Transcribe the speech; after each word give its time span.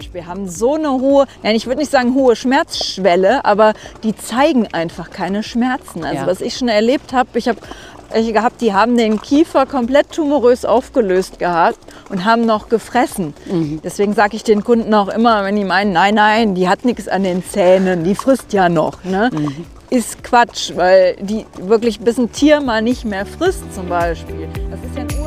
Beispiel 0.00 0.26
haben 0.26 0.48
so 0.48 0.74
eine 0.76 0.90
hohe, 0.92 1.26
ja, 1.42 1.50
ich 1.52 1.66
würde 1.66 1.80
nicht 1.80 1.90
sagen 1.90 2.14
hohe 2.14 2.34
Schmerzschwelle, 2.34 3.44
aber 3.44 3.74
die 4.02 4.16
zeigen 4.16 4.66
einfach 4.72 5.10
keine 5.10 5.42
Schmerzen. 5.42 6.04
Also 6.04 6.22
Ja. 6.22 6.26
was 6.26 6.40
ich 6.40 6.56
schon 6.56 6.68
erlebt 6.68 7.12
habe, 7.12 7.38
ich 7.38 7.48
habe 7.48 7.58
welche 8.12 8.32
gehabt, 8.32 8.60
die 8.60 8.72
haben 8.72 8.96
den 8.96 9.20
Kiefer 9.20 9.66
komplett 9.66 10.10
tumorös 10.10 10.64
aufgelöst 10.64 11.38
gehabt 11.38 11.78
und 12.08 12.24
haben 12.24 12.44
noch 12.46 12.68
gefressen. 12.68 13.34
Deswegen 13.84 14.14
sage 14.14 14.34
ich 14.36 14.42
den 14.42 14.64
Kunden 14.64 14.92
auch 14.94 15.08
immer, 15.08 15.44
wenn 15.44 15.54
die 15.54 15.64
meinen, 15.64 15.92
nein, 15.92 16.14
nein, 16.14 16.54
die 16.56 16.68
hat 16.68 16.84
nichts 16.84 17.06
an 17.06 17.22
den 17.22 17.44
Zähnen, 17.44 18.02
die 18.02 18.16
frisst 18.16 18.52
ja 18.52 18.68
noch. 18.68 19.04
Ne? 19.04 19.30
Ist 19.90 20.24
Quatsch, 20.24 20.72
weil 20.74 21.16
die 21.20 21.46
wirklich 21.60 22.00
bis 22.00 22.16
ein 22.18 22.32
Tier 22.32 22.60
mal 22.60 22.80
nicht 22.82 23.04
mehr 23.04 23.26
frisst 23.26 23.72
zum 23.74 23.88
Beispiel. 23.88 24.48
Das 24.70 24.80
ist 24.80 24.96
ja 24.96 25.19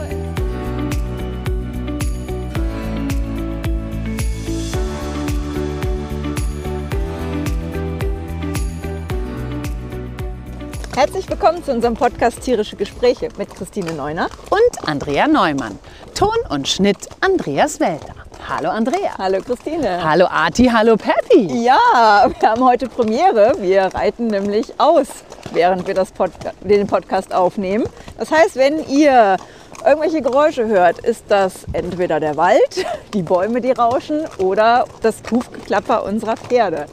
Herzlich 10.96 11.28
willkommen 11.28 11.64
zu 11.64 11.72
unserem 11.72 11.96
Podcast 11.96 12.42
Tierische 12.42 12.76
Gespräche 12.76 13.30
mit 13.40 13.50
Christine 13.56 13.94
Neuner. 13.94 14.30
Und 14.52 14.88
Andrea 14.88 15.28
Neumann. 15.28 15.80
Ton 16.14 16.36
und 16.50 16.68
Schnitt 16.68 17.10
Andreas 17.20 17.80
Welter. 17.80 18.14
Hallo 18.48 18.70
Andrea. 18.70 19.18
Hallo 19.18 19.40
Christine. 19.42 20.04
Hallo 20.04 20.28
Arti, 20.28 20.66
hallo 20.66 20.96
Peppi. 20.96 21.64
Ja, 21.64 22.30
wir 22.40 22.48
haben 22.48 22.64
heute 22.64 22.88
Premiere. 22.88 23.56
Wir 23.60 23.86
reiten 23.86 24.28
nämlich 24.28 24.80
aus, 24.80 25.08
während 25.52 25.88
wir 25.88 25.96
das 25.96 26.12
Podca 26.12 26.52
den 26.62 26.86
Podcast 26.86 27.34
aufnehmen. 27.34 27.86
Das 28.20 28.30
heißt, 28.30 28.56
wenn 28.56 28.88
ihr 28.88 29.38
irgendwelche 29.84 30.22
Geräusche 30.22 30.68
hört, 30.68 31.00
ist 31.00 31.26
das 31.28 31.66
entweder 31.74 32.20
der 32.20 32.38
Wald, 32.38 32.86
die 33.16 33.24
Bäume, 33.24 33.62
die 33.62 33.72
rauschen 33.72 34.26
oder 34.38 34.86
das 35.02 35.24
Hufgeklapper 35.32 36.04
unserer 36.04 36.38
Pferde. 36.38 36.86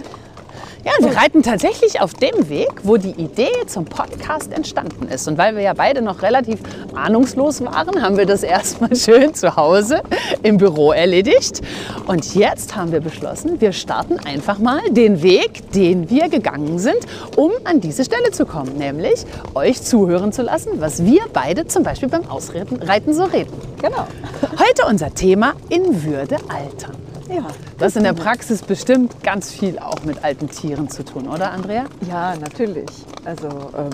Ja, 0.83 0.93
wir 1.01 1.15
reiten 1.15 1.43
tatsächlich 1.43 2.01
auf 2.01 2.15
dem 2.15 2.49
Weg, 2.49 2.71
wo 2.85 2.97
die 2.97 3.11
Idee 3.11 3.53
zum 3.67 3.85
Podcast 3.85 4.51
entstanden 4.51 5.09
ist. 5.09 5.29
Und 5.29 5.37
weil 5.37 5.55
wir 5.55 5.63
ja 5.63 5.75
beide 5.75 6.01
noch 6.01 6.23
relativ 6.23 6.61
ahnungslos 6.95 7.63
waren, 7.63 8.03
haben 8.03 8.17
wir 8.17 8.25
das 8.25 8.43
erstmal 8.43 8.97
schön 8.97 9.35
zu 9.35 9.57
Hause 9.57 10.01
im 10.43 10.57
Büro 10.57 10.93
erledigt. 10.93 11.61
Und 12.07 12.35
jetzt 12.35 12.77
haben 12.77 12.93
wir 12.93 13.01
beschlossen, 13.01 13.61
wir 13.61 13.73
starten 13.73 14.19
einfach 14.21 14.59
mal 14.59 14.81
den 14.91 15.23
Weg, 15.23 15.71
den 15.73 16.09
wir 16.09 16.31
gegangen 16.31 16.79
sind, 16.79 17.01
um 17.37 17.51
an 17.65 17.81
diese 17.81 18.03
Stelle 18.03 18.31
zu 18.31 18.47
kommen. 18.47 18.79
Nämlich 18.79 19.27
euch 19.55 19.83
zuhören 19.83 20.33
zu 20.33 20.41
lassen, 20.41 20.81
was 20.81 21.05
wir 21.05 21.23
beide 21.33 21.67
zum 21.67 21.83
Beispiel 21.83 22.09
beim 22.09 22.27
Ausreiten 22.31 22.83
Reiten 22.83 23.13
so 23.13 23.25
reden. 23.25 23.53
Genau. 23.83 24.07
Heute 24.53 24.87
unser 24.89 25.15
Thema 25.15 25.53
in 25.69 26.05
Würde 26.05 26.37
altern. 26.49 27.00
Ja, 27.33 27.47
Das 27.79 27.95
in 27.97 28.03
der 28.03 28.13
Praxis 28.13 28.61
bestimmt 28.63 29.23
ganz 29.23 29.53
viel 29.53 29.79
auch 29.79 30.03
mit 30.05 30.25
alten 30.25 30.49
Tieren 30.49 30.89
zu 30.91 31.05
tun, 31.05 31.29
oder 31.29 31.53
Andrea? 31.53 31.85
ja 32.09 32.35
natürlich. 32.37 32.89
Also 33.25 33.49
ähm, 33.77 33.91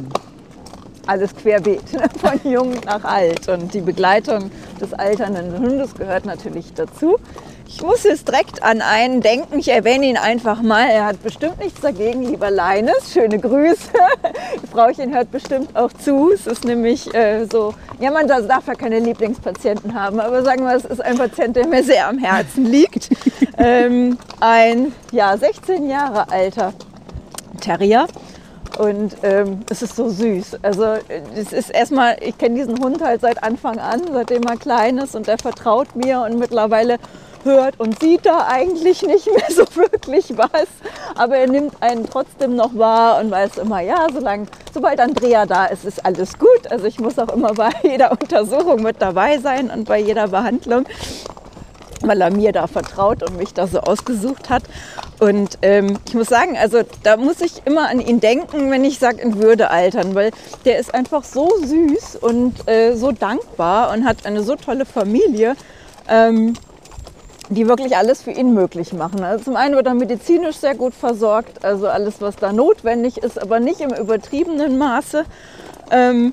alles 1.06 1.34
querbeet, 1.34 1.92
ne? 1.92 2.02
von 2.20 2.40
jung 2.50 2.74
nach 2.84 3.04
alt. 3.04 3.48
Und 3.48 3.72
die 3.74 3.80
Begleitung 3.80 4.50
des 4.80 4.92
alternden 4.92 5.58
Hundes 5.58 5.94
gehört 5.94 6.24
natürlich 6.26 6.72
dazu. 6.74 7.16
Ich 7.68 7.82
muss 7.82 8.04
jetzt 8.04 8.28
direkt 8.28 8.62
an 8.62 8.80
einen 8.80 9.20
denken. 9.20 9.58
Ich 9.58 9.68
erwähne 9.68 10.06
ihn 10.06 10.16
einfach 10.16 10.62
mal. 10.62 10.88
Er 10.88 11.04
hat 11.04 11.22
bestimmt 11.22 11.58
nichts 11.58 11.80
dagegen, 11.80 12.22
lieber 12.22 12.50
Leines. 12.50 13.12
Schöne 13.12 13.38
Grüße. 13.40 13.90
Frauchen 14.72 15.12
hört 15.12 15.32
bestimmt 15.32 15.76
auch 15.76 15.92
zu. 15.92 16.30
Es 16.32 16.46
ist 16.46 16.64
nämlich 16.64 17.12
äh, 17.12 17.44
so, 17.46 17.74
ja, 17.98 18.10
man 18.12 18.28
darf 18.28 18.66
ja 18.68 18.74
keine 18.74 19.00
Lieblingspatienten 19.00 19.94
haben, 19.94 20.20
aber 20.20 20.42
sagen 20.44 20.64
wir, 20.64 20.76
es 20.76 20.84
ist 20.84 21.00
ein 21.00 21.18
Patient, 21.18 21.56
der 21.56 21.66
mir 21.66 21.82
sehr 21.82 22.08
am 22.08 22.18
Herzen 22.18 22.66
liegt. 22.66 23.10
ähm, 23.58 24.16
ein, 24.40 24.92
ja, 25.10 25.36
16 25.36 25.88
Jahre 25.88 26.30
alter 26.30 26.72
Terrier. 27.60 28.06
Und 28.78 29.16
ähm, 29.22 29.60
es 29.70 29.82
ist 29.82 29.96
so 29.96 30.08
süß. 30.08 30.58
Also 30.62 30.84
es 31.34 31.52
ist 31.52 31.70
erstmal, 31.70 32.16
ich 32.20 32.36
kenne 32.36 32.56
diesen 32.56 32.82
Hund 32.82 33.02
halt 33.02 33.20
seit 33.20 33.42
Anfang 33.42 33.78
an, 33.78 34.02
seitdem 34.12 34.42
er 34.44 34.56
klein 34.56 34.98
ist 34.98 35.16
und 35.16 35.28
er 35.28 35.38
vertraut 35.38 35.94
mir 35.96 36.20
und 36.22 36.38
mittlerweile 36.38 36.98
hört 37.44 37.80
und 37.80 38.00
sieht 38.00 38.26
da 38.26 38.46
eigentlich 38.48 39.02
nicht 39.02 39.26
mehr 39.26 39.46
so 39.48 39.64
wirklich 39.74 40.36
was. 40.36 40.68
Aber 41.14 41.36
er 41.36 41.46
nimmt 41.46 41.74
einen 41.80 42.04
trotzdem 42.04 42.56
noch 42.56 42.76
wahr 42.76 43.20
und 43.20 43.30
weiß 43.30 43.58
immer, 43.58 43.80
ja, 43.80 44.06
solange, 44.12 44.46
sobald 44.74 45.00
Andrea 45.00 45.46
da 45.46 45.66
ist, 45.66 45.84
ist 45.84 46.04
alles 46.04 46.38
gut. 46.38 46.70
Also 46.70 46.84
ich 46.86 46.98
muss 46.98 47.18
auch 47.18 47.32
immer 47.32 47.54
bei 47.54 47.70
jeder 47.82 48.10
Untersuchung 48.10 48.82
mit 48.82 49.00
dabei 49.00 49.38
sein 49.38 49.70
und 49.70 49.86
bei 49.86 50.00
jeder 50.00 50.28
Behandlung 50.28 50.84
weil 52.02 52.20
er 52.20 52.30
mir 52.30 52.52
da 52.52 52.66
vertraut 52.66 53.22
und 53.22 53.36
mich 53.36 53.54
da 53.54 53.66
so 53.66 53.80
ausgesucht 53.80 54.50
hat. 54.50 54.62
Und 55.18 55.58
ähm, 55.62 55.98
ich 56.06 56.14
muss 56.14 56.28
sagen, 56.28 56.56
also 56.58 56.82
da 57.02 57.16
muss 57.16 57.40
ich 57.40 57.62
immer 57.64 57.88
an 57.88 58.00
ihn 58.00 58.20
denken, 58.20 58.70
wenn 58.70 58.84
ich 58.84 58.98
sage, 58.98 59.22
in 59.22 59.40
Würde 59.40 59.70
altern, 59.70 60.14
weil 60.14 60.30
der 60.64 60.78
ist 60.78 60.94
einfach 60.94 61.24
so 61.24 61.50
süß 61.64 62.16
und 62.16 62.68
äh, 62.68 62.94
so 62.94 63.12
dankbar 63.12 63.92
und 63.92 64.04
hat 64.04 64.26
eine 64.26 64.42
so 64.42 64.56
tolle 64.56 64.84
Familie. 64.84 65.56
Ähm, 66.08 66.54
die 67.48 67.68
wirklich 67.68 67.96
alles 67.96 68.22
für 68.22 68.32
ihn 68.32 68.54
möglich 68.54 68.92
machen. 68.92 69.22
Also 69.22 69.44
zum 69.44 69.56
einen 69.56 69.76
wird 69.76 69.86
er 69.86 69.94
medizinisch 69.94 70.56
sehr 70.56 70.74
gut 70.74 70.94
versorgt, 70.94 71.64
also 71.64 71.88
alles, 71.88 72.20
was 72.20 72.36
da 72.36 72.52
notwendig 72.52 73.18
ist, 73.18 73.40
aber 73.40 73.60
nicht 73.60 73.80
im 73.80 73.94
übertriebenen 73.94 74.78
Maße. 74.78 75.24
Ähm, 75.90 76.32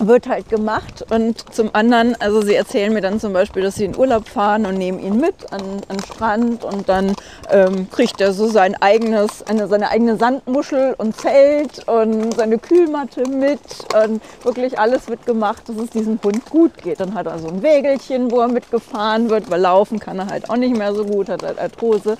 wird 0.00 0.28
halt 0.28 0.48
gemacht 0.48 1.04
und 1.10 1.52
zum 1.52 1.70
anderen, 1.74 2.14
also 2.20 2.40
sie 2.40 2.54
erzählen 2.54 2.92
mir 2.92 3.00
dann 3.00 3.20
zum 3.20 3.32
Beispiel, 3.32 3.62
dass 3.62 3.76
sie 3.76 3.84
in 3.84 3.96
Urlaub 3.96 4.28
fahren 4.28 4.66
und 4.66 4.76
nehmen 4.76 5.00
ihn 5.00 5.18
mit 5.18 5.52
an, 5.52 5.60
den 5.90 6.02
Strand 6.02 6.64
und 6.64 6.88
dann 6.88 7.14
ähm, 7.50 7.90
kriegt 7.90 8.20
er 8.20 8.32
so 8.32 8.46
sein 8.46 8.74
eigenes, 8.80 9.42
eine, 9.46 9.66
seine 9.66 9.90
eigene 9.90 10.16
Sandmuschel 10.16 10.94
und 10.98 11.16
Zelt 11.16 11.88
und 11.88 12.34
seine 12.34 12.58
Kühlmatte 12.58 13.28
mit 13.28 13.60
und 14.04 14.22
wirklich 14.44 14.78
alles 14.78 15.08
wird 15.08 15.26
gemacht, 15.26 15.68
dass 15.68 15.76
es 15.76 15.90
diesem 15.90 16.18
Hund 16.22 16.48
gut 16.48 16.76
geht. 16.78 17.00
Dann 17.00 17.14
hat 17.14 17.26
er 17.26 17.38
so 17.38 17.48
ein 17.48 17.62
Wägelchen, 17.62 18.30
wo 18.30 18.40
er 18.40 18.48
mitgefahren 18.48 19.30
wird, 19.30 19.50
weil 19.50 19.60
laufen 19.60 19.98
kann 19.98 20.18
er 20.18 20.26
halt 20.28 20.48
auch 20.48 20.56
nicht 20.56 20.76
mehr 20.76 20.94
so 20.94 21.04
gut, 21.04 21.28
hat 21.28 21.42
halt 21.42 21.58
Arthrose 21.58 22.16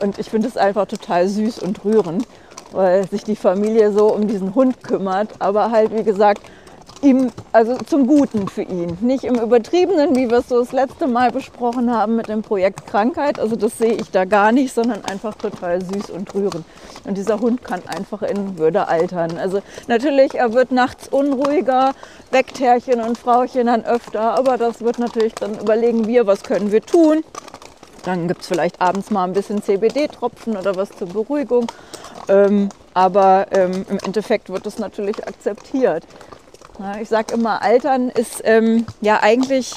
und 0.00 0.18
ich 0.18 0.30
finde 0.30 0.48
es 0.48 0.56
einfach 0.56 0.86
total 0.86 1.28
süß 1.28 1.58
und 1.58 1.84
rührend, 1.84 2.26
weil 2.72 3.08
sich 3.08 3.24
die 3.24 3.36
Familie 3.36 3.92
so 3.92 4.12
um 4.12 4.26
diesen 4.26 4.54
Hund 4.54 4.82
kümmert, 4.82 5.28
aber 5.38 5.70
halt 5.70 5.94
wie 5.94 6.04
gesagt, 6.04 6.42
ihm, 7.02 7.30
also 7.52 7.76
zum 7.78 8.06
Guten 8.06 8.48
für 8.48 8.62
ihn. 8.62 8.98
Nicht 9.00 9.24
im 9.24 9.36
Übertriebenen, 9.36 10.16
wie 10.16 10.30
wir 10.30 10.38
es 10.38 10.48
so 10.48 10.60
das 10.60 10.72
letzte 10.72 11.06
Mal 11.06 11.30
besprochen 11.30 11.90
haben 11.90 12.16
mit 12.16 12.28
dem 12.28 12.42
Projekt 12.42 12.86
Krankheit. 12.86 13.38
Also 13.38 13.56
das 13.56 13.78
sehe 13.78 13.94
ich 13.94 14.10
da 14.10 14.24
gar 14.24 14.52
nicht, 14.52 14.74
sondern 14.74 15.04
einfach 15.04 15.34
total 15.34 15.82
süß 15.82 16.10
und 16.10 16.34
rührend. 16.34 16.64
Und 17.04 17.16
dieser 17.16 17.40
Hund 17.40 17.64
kann 17.64 17.82
einfach 17.86 18.22
in 18.22 18.58
Würde 18.58 18.88
altern. 18.88 19.38
Also 19.38 19.62
natürlich, 19.88 20.34
er 20.34 20.52
wird 20.52 20.72
nachts 20.72 21.08
unruhiger, 21.08 21.92
weckt 22.30 22.60
Herrchen 22.60 23.00
und 23.00 23.18
Frauchen 23.18 23.66
dann 23.66 23.84
öfter, 23.84 24.38
aber 24.38 24.58
das 24.58 24.80
wird 24.80 24.98
natürlich 24.98 25.34
dann 25.34 25.58
überlegen 25.58 26.06
wir, 26.06 26.26
was 26.26 26.42
können 26.42 26.72
wir 26.72 26.82
tun. 26.82 27.24
Dann 28.04 28.28
gibt 28.28 28.42
es 28.42 28.48
vielleicht 28.48 28.80
abends 28.80 29.10
mal 29.10 29.24
ein 29.24 29.32
bisschen 29.32 29.62
CBD-Tropfen 29.62 30.56
oder 30.56 30.76
was 30.76 30.90
zur 30.90 31.08
Beruhigung. 31.08 31.66
Ähm, 32.28 32.68
aber 32.94 33.46
ähm, 33.50 33.84
im 33.88 33.98
Endeffekt 34.04 34.50
wird 34.50 34.66
es 34.66 34.78
natürlich 34.78 35.26
akzeptiert. 35.26 36.04
Ich 37.00 37.08
sage 37.08 37.34
immer, 37.34 37.62
Altern 37.62 38.08
ist 38.08 38.42
ähm, 38.44 38.86
ja 39.00 39.20
eigentlich 39.22 39.74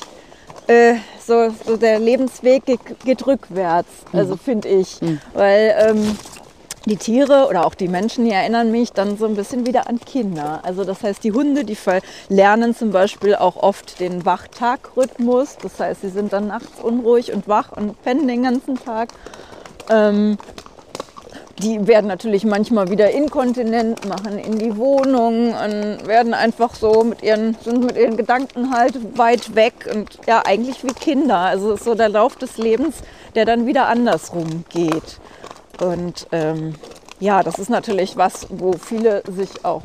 äh, 0.68 0.96
so, 1.26 1.54
so 1.66 1.78
der 1.78 2.00
Lebensweg 2.00 2.66
geht, 2.66 2.80
geht 3.04 3.28
rückwärts, 3.28 3.90
also 4.14 4.38
finde 4.38 4.70
ich. 4.70 5.00
Weil 5.34 5.76
ähm, 5.80 6.18
die 6.86 6.98
Tiere 6.98 7.48
oder 7.50 7.66
auch 7.66 7.76
die 7.76 7.88
Menschen, 7.88 8.26
die 8.26 8.32
erinnern 8.32 8.72
mich 8.72 8.92
dann 8.92 9.18
so 9.18 9.26
ein 9.26 9.36
bisschen 9.36 9.66
wieder 9.66 9.88
an 9.88 10.00
Kinder. 10.00 10.60
Also 10.64 10.84
das 10.84 11.04
heißt, 11.04 11.24
die 11.24 11.32
Hunde, 11.32 11.64
die 11.64 11.78
lernen 12.30 12.76
zum 12.76 12.92
Beispiel 12.92 13.36
auch 13.36 13.56
oft 13.56 14.00
den 14.00 14.26
Wach-Tag-Rhythmus. 14.26 15.58
Das 15.62 15.80
heißt, 15.80 16.02
sie 16.02 16.10
sind 16.10 16.34
dann 16.34 16.48
nachts 16.48 16.82
unruhig 16.82 17.32
und 17.34 17.48
wach 17.48 17.72
und 17.72 18.02
pennen 18.04 18.28
den 18.28 18.44
ganzen 18.44 18.76
Tag. 18.84 19.10
Ähm, 19.90 20.38
die 21.60 21.88
werden 21.88 22.08
natürlich 22.08 22.46
manchmal 22.46 22.90
wieder 22.90 23.12
inkontinent, 23.12 24.08
machen 24.08 24.40
in 24.40 24.58
die 24.58 24.76
Wohnung 24.76 25.54
und 25.54 26.08
werden 26.08 26.34
einfach 26.34 26.74
so 26.74 27.04
mit 27.04 27.22
ihren, 27.22 27.56
sind 27.64 27.86
mit 27.86 27.96
ihren 27.96 28.18
Gedanken 28.18 28.74
halt 28.74 29.18
weit 29.18 29.56
weg 29.56 29.74
und 29.94 30.20
ja, 30.26 30.42
eigentlich 30.46 30.84
wie 30.84 30.94
Kinder. 30.94 31.38
Also 31.38 31.74
ist 31.74 31.84
so 31.84 31.94
der 31.94 32.10
Lauf 32.10 32.36
des 32.38 32.58
Lebens, 32.58 32.96
der 33.36 33.46
dann 33.46 33.68
wieder 33.68 33.88
andersrum 33.88 34.66
geht. 34.70 35.20
Und 35.80 36.28
ähm, 36.32 36.74
ja, 37.20 37.44
das 37.44 37.60
ist 37.60 37.70
natürlich 37.70 38.18
was, 38.18 38.48
wo 38.50 38.74
viele 38.74 39.24
sich 39.30 39.64
auch 39.64 39.84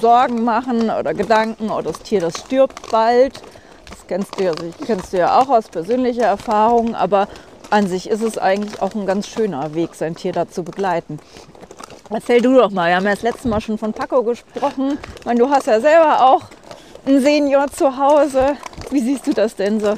Sorgen 0.00 0.42
machen 0.42 0.90
oder 0.90 1.12
Gedanken, 1.12 1.70
oh, 1.70 1.82
das 1.82 2.00
Tier, 2.00 2.20
das 2.20 2.38
stirbt 2.38 2.90
bald. 2.90 3.42
Das 3.90 4.06
kennst 4.06 4.38
du, 4.38 4.44
ja, 4.44 4.52
das 4.52 4.86
kennst 4.86 5.12
du 5.12 5.18
ja 5.18 5.38
auch 5.38 5.48
aus 5.48 5.68
persönlicher 5.68 6.24
Erfahrung, 6.24 6.94
aber 6.94 7.28
an 7.70 7.86
sich 7.86 8.10
ist 8.10 8.22
es 8.22 8.36
eigentlich 8.36 8.82
auch 8.82 8.94
ein 8.94 9.06
ganz 9.06 9.28
schöner 9.28 9.74
Weg, 9.74 9.94
sein 9.94 10.16
Tier 10.16 10.32
da 10.32 10.48
zu 10.48 10.62
begleiten. 10.62 11.18
Erzähl 12.10 12.40
du 12.40 12.56
doch 12.56 12.70
mal, 12.70 12.88
wir 12.88 12.96
haben 12.96 13.04
ja 13.04 13.12
das 13.12 13.22
letzte 13.22 13.48
Mal 13.48 13.60
schon 13.60 13.78
von 13.78 13.92
Paco 13.92 14.24
gesprochen. 14.24 14.98
Ich 15.20 15.24
meine, 15.24 15.38
du 15.38 15.48
hast 15.48 15.66
ja 15.68 15.80
selber 15.80 16.26
auch 16.26 16.42
einen 17.06 17.20
Senior 17.20 17.68
zu 17.68 17.96
Hause. 17.96 18.56
Wie 18.90 19.00
siehst 19.00 19.26
du 19.26 19.32
das 19.32 19.54
denn 19.54 19.78
so? 19.78 19.96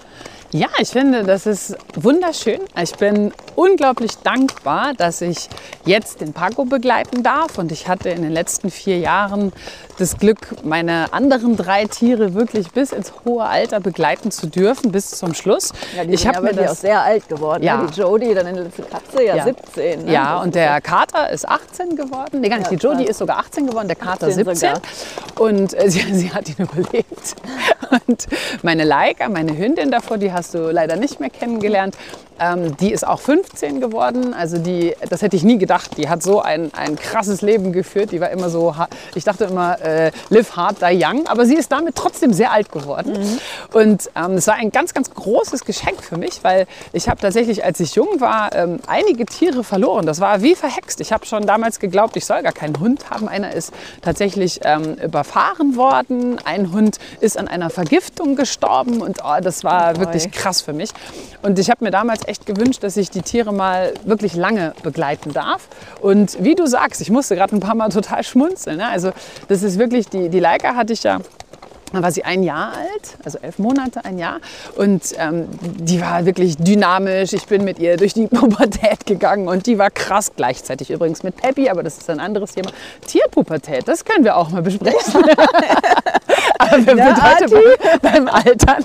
Ja, 0.54 0.68
ich 0.78 0.90
finde, 0.90 1.22
das 1.22 1.46
ist 1.46 1.78
wunderschön. 1.94 2.60
Ich 2.78 2.94
bin 2.96 3.32
unglaublich 3.56 4.18
dankbar, 4.18 4.92
dass 4.92 5.22
ich 5.22 5.48
jetzt 5.86 6.20
den 6.20 6.34
Paco 6.34 6.66
begleiten 6.66 7.22
darf. 7.22 7.56
Und 7.56 7.72
ich 7.72 7.88
hatte 7.88 8.10
in 8.10 8.20
den 8.20 8.32
letzten 8.32 8.70
vier 8.70 8.98
Jahren 8.98 9.54
das 9.98 10.18
Glück, 10.18 10.62
meine 10.62 11.10
anderen 11.14 11.56
drei 11.56 11.86
Tiere 11.86 12.34
wirklich 12.34 12.70
bis 12.70 12.92
ins 12.92 13.14
hohe 13.24 13.44
Alter 13.44 13.80
begleiten 13.80 14.30
zu 14.30 14.46
dürfen, 14.46 14.92
bis 14.92 15.12
zum 15.12 15.32
Schluss. 15.32 15.72
Ja, 15.96 16.04
die 16.04 16.12
ich 16.12 16.26
habe 16.26 16.36
ja 16.36 16.42
mir 16.42 16.52
das 16.52 16.72
auch 16.72 16.76
sehr 16.76 17.00
alt 17.00 17.26
geworden. 17.30 17.62
Ja. 17.62 17.78
Ne? 17.78 17.86
Die 17.90 18.00
Jodie, 18.00 18.34
dann 18.34 18.54
die 18.54 18.60
letzte 18.60 18.82
Katze, 18.82 19.24
ja, 19.24 19.36
Ja. 19.36 19.44
17. 19.44 20.04
Ne? 20.04 20.12
Ja, 20.12 20.42
und 20.42 20.54
der 20.54 20.82
Kater 20.82 21.30
ist 21.30 21.48
18 21.48 21.96
geworden. 21.96 22.42
Nee, 22.42 22.50
gar 22.50 22.58
nicht. 22.58 22.70
Ja, 22.70 22.76
die 22.76 22.82
Jodie 22.82 23.04
ist 23.04 23.16
sogar 23.18 23.38
18 23.38 23.68
geworden, 23.68 23.88
der 23.88 23.96
Kater 23.96 24.26
18 24.26 24.44
17. 24.44 24.56
sogar. 24.56 24.82
Und 25.38 25.72
äh, 25.72 25.88
sie, 25.90 26.00
sie 26.14 26.30
hat 26.30 26.46
ihn 26.50 26.56
überlebt. 26.58 27.36
Und 28.06 28.26
meine 28.62 28.84
Laika, 28.84 29.28
meine 29.28 29.56
Hündin 29.56 29.90
davor, 29.90 30.18
die 30.18 30.32
hast 30.32 30.54
du 30.54 30.70
leider 30.70 30.96
nicht 30.96 31.20
mehr 31.20 31.30
kennengelernt, 31.30 31.96
ähm, 32.38 32.76
die 32.78 32.92
ist 32.92 33.06
auch 33.06 33.20
15 33.20 33.80
geworden. 33.80 34.34
Also 34.34 34.58
die, 34.58 34.94
das 35.08 35.22
hätte 35.22 35.36
ich 35.36 35.42
nie 35.44 35.58
gedacht. 35.58 35.96
Die 35.96 36.08
hat 36.08 36.22
so 36.22 36.40
ein, 36.40 36.72
ein 36.74 36.96
krasses 36.96 37.42
Leben 37.42 37.72
geführt. 37.72 38.12
Die 38.12 38.20
war 38.20 38.30
immer 38.30 38.48
so, 38.50 38.74
ich 39.14 39.24
dachte 39.24 39.44
immer, 39.44 39.80
äh, 39.80 40.10
live 40.30 40.56
hard, 40.56 40.76
die 40.80 41.04
young. 41.04 41.26
Aber 41.26 41.46
sie 41.46 41.54
ist 41.54 41.70
damit 41.70 41.94
trotzdem 41.94 42.32
sehr 42.32 42.52
alt 42.52 42.72
geworden. 42.72 43.16
Und 43.72 44.10
ähm, 44.16 44.32
es 44.32 44.46
war 44.46 44.54
ein 44.54 44.70
ganz, 44.70 44.94
ganz 44.94 45.12
großes 45.12 45.64
Geschenk 45.64 46.02
für 46.02 46.16
mich, 46.16 46.42
weil 46.42 46.66
ich 46.92 47.08
habe 47.08 47.20
tatsächlich, 47.20 47.64
als 47.64 47.80
ich 47.80 47.94
jung 47.94 48.20
war, 48.20 48.54
ähm, 48.54 48.78
einige 48.86 49.26
Tiere 49.26 49.64
verloren. 49.64 50.06
Das 50.06 50.20
war 50.20 50.42
wie 50.42 50.54
verhext. 50.54 51.00
Ich 51.00 51.12
habe 51.12 51.26
schon 51.26 51.46
damals 51.46 51.78
geglaubt, 51.80 52.16
ich 52.16 52.24
soll 52.24 52.42
gar 52.42 52.52
keinen 52.52 52.78
Hund 52.80 53.10
haben. 53.10 53.28
Einer 53.28 53.52
ist 53.52 53.72
tatsächlich 54.00 54.60
ähm, 54.64 54.94
überfahren 54.94 55.76
worden. 55.76 56.38
Ein 56.44 56.72
Hund 56.72 56.98
ist 57.20 57.38
an 57.38 57.48
einer 57.48 57.70
Vergiftung 57.70 58.36
gestorben. 58.36 59.02
Und 59.02 59.18
oh, 59.24 59.40
das 59.42 59.64
war 59.64 59.82
Oh, 59.82 59.98
wirklich 60.00 60.30
krass 60.30 60.62
für 60.62 60.72
mich. 60.72 60.90
Und 61.42 61.58
ich 61.58 61.68
habe 61.70 61.84
mir 61.84 61.90
damals 61.90 62.21
echt 62.28 62.46
gewünscht, 62.46 62.82
dass 62.82 62.96
ich 62.96 63.10
die 63.10 63.22
Tiere 63.22 63.52
mal 63.52 63.94
wirklich 64.04 64.34
lange 64.34 64.74
begleiten 64.82 65.32
darf. 65.32 65.68
Und 66.00 66.42
wie 66.42 66.54
du 66.54 66.66
sagst, 66.66 67.00
ich 67.00 67.10
musste 67.10 67.36
gerade 67.36 67.54
ein 67.54 67.60
paar 67.60 67.74
Mal 67.74 67.90
total 67.90 68.22
schmunzeln. 68.24 68.78
Ne? 68.78 68.88
Also 68.88 69.12
das 69.48 69.62
ist 69.62 69.78
wirklich, 69.78 70.08
die, 70.08 70.28
die 70.28 70.40
Leica 70.40 70.74
hatte 70.74 70.92
ich 70.92 71.02
ja 71.02 71.20
da 71.92 72.02
war 72.02 72.10
sie 72.10 72.24
ein 72.24 72.42
Jahr 72.42 72.72
alt, 72.72 73.18
also 73.24 73.38
elf 73.38 73.58
Monate, 73.58 74.04
ein 74.04 74.18
Jahr. 74.18 74.40
Und 74.76 75.02
ähm, 75.18 75.46
die 75.60 76.00
war 76.00 76.24
wirklich 76.24 76.56
dynamisch. 76.56 77.34
Ich 77.34 77.46
bin 77.46 77.64
mit 77.64 77.78
ihr 77.78 77.96
durch 77.96 78.14
die 78.14 78.26
Pubertät 78.28 79.04
gegangen 79.04 79.46
und 79.46 79.66
die 79.66 79.78
war 79.78 79.90
krass. 79.90 80.32
Gleichzeitig 80.34 80.90
übrigens 80.90 81.22
mit 81.22 81.36
Peppi, 81.36 81.68
aber 81.68 81.82
das 81.82 81.98
ist 81.98 82.08
ein 82.08 82.20
anderes 82.20 82.52
Thema. 82.52 82.70
Tierpubertät, 83.06 83.86
das 83.86 84.04
können 84.04 84.24
wir 84.24 84.36
auch 84.36 84.48
mal 84.48 84.62
besprechen. 84.62 85.24
aber 86.72 86.86
wir 86.86 87.04
sind 87.04 87.16
Na, 87.18 87.30
heute 87.34 87.48
bei, 87.48 87.98
beim 88.10 88.28
Altern. 88.28 88.84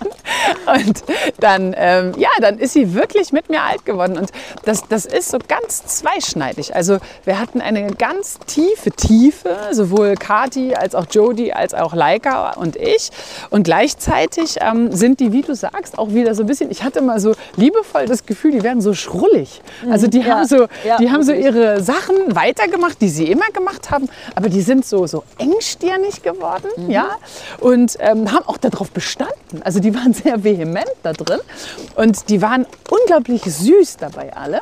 Und 0.65 1.03
dann, 1.39 1.73
ähm, 1.77 2.13
ja, 2.17 2.29
dann 2.41 2.59
ist 2.59 2.73
sie 2.73 2.93
wirklich 2.93 3.31
mit 3.31 3.49
mir 3.49 3.61
alt 3.61 3.85
geworden. 3.85 4.17
Und 4.17 4.31
das, 4.65 4.87
das 4.87 5.05
ist 5.05 5.29
so 5.29 5.37
ganz 5.47 5.85
zweischneidig. 5.85 6.75
Also 6.75 6.97
wir 7.23 7.39
hatten 7.39 7.61
eine 7.61 7.87
ganz 7.93 8.37
tiefe 8.47 8.91
Tiefe, 8.91 9.55
sowohl 9.71 10.15
Kati 10.15 10.75
als 10.75 10.95
auch 10.95 11.05
Jodie 11.09 11.53
als 11.53 11.73
auch 11.73 11.93
Laika 11.93 12.51
und 12.53 12.75
ich. 12.75 13.09
Und 13.49 13.63
gleichzeitig 13.63 14.57
ähm, 14.61 14.91
sind 14.91 15.19
die, 15.19 15.31
wie 15.31 15.41
du 15.41 15.55
sagst, 15.55 15.97
auch 15.97 16.09
wieder 16.13 16.35
so 16.35 16.43
ein 16.43 16.47
bisschen, 16.47 16.69
ich 16.71 16.83
hatte 16.83 17.01
mal 17.01 17.19
so 17.19 17.33
liebevoll 17.55 18.05
das 18.05 18.25
Gefühl, 18.25 18.51
die 18.51 18.63
werden 18.63 18.81
so 18.81 18.93
schrullig. 18.93 19.61
Also 19.89 20.07
die 20.07 20.17
Mhm. 20.17 20.25
Ja, 20.27 20.35
haben 20.35 20.47
so, 20.47 20.67
ja, 20.83 20.97
die 20.97 21.11
haben 21.11 21.23
so 21.23 21.31
ihre 21.31 21.79
Sachen 21.81 22.15
weitergemacht, 22.35 22.99
die 23.01 23.07
sie 23.09 23.31
immer 23.31 23.45
gemacht 23.53 23.91
haben, 23.91 24.09
aber 24.35 24.49
die 24.49 24.61
sind 24.61 24.85
so, 24.85 25.05
so 25.07 25.23
engstirnig 25.37 26.21
geworden, 26.23 26.67
Mhm. 26.75 26.89
ja, 26.89 27.09
und 27.59 27.76
ähm, 27.99 28.31
haben 28.31 28.45
auch 28.47 28.57
darauf 28.57 28.91
bestanden. 28.91 29.61
Also 29.63 29.79
die 29.79 29.93
waren 29.93 30.13
sehr 30.23 30.43
vehement 30.43 30.89
da 31.03 31.13
drin 31.13 31.39
und 31.95 32.29
die 32.29 32.41
waren 32.41 32.65
unglaublich 32.89 33.43
süß 33.43 33.97
dabei 33.97 34.35
alle. 34.35 34.61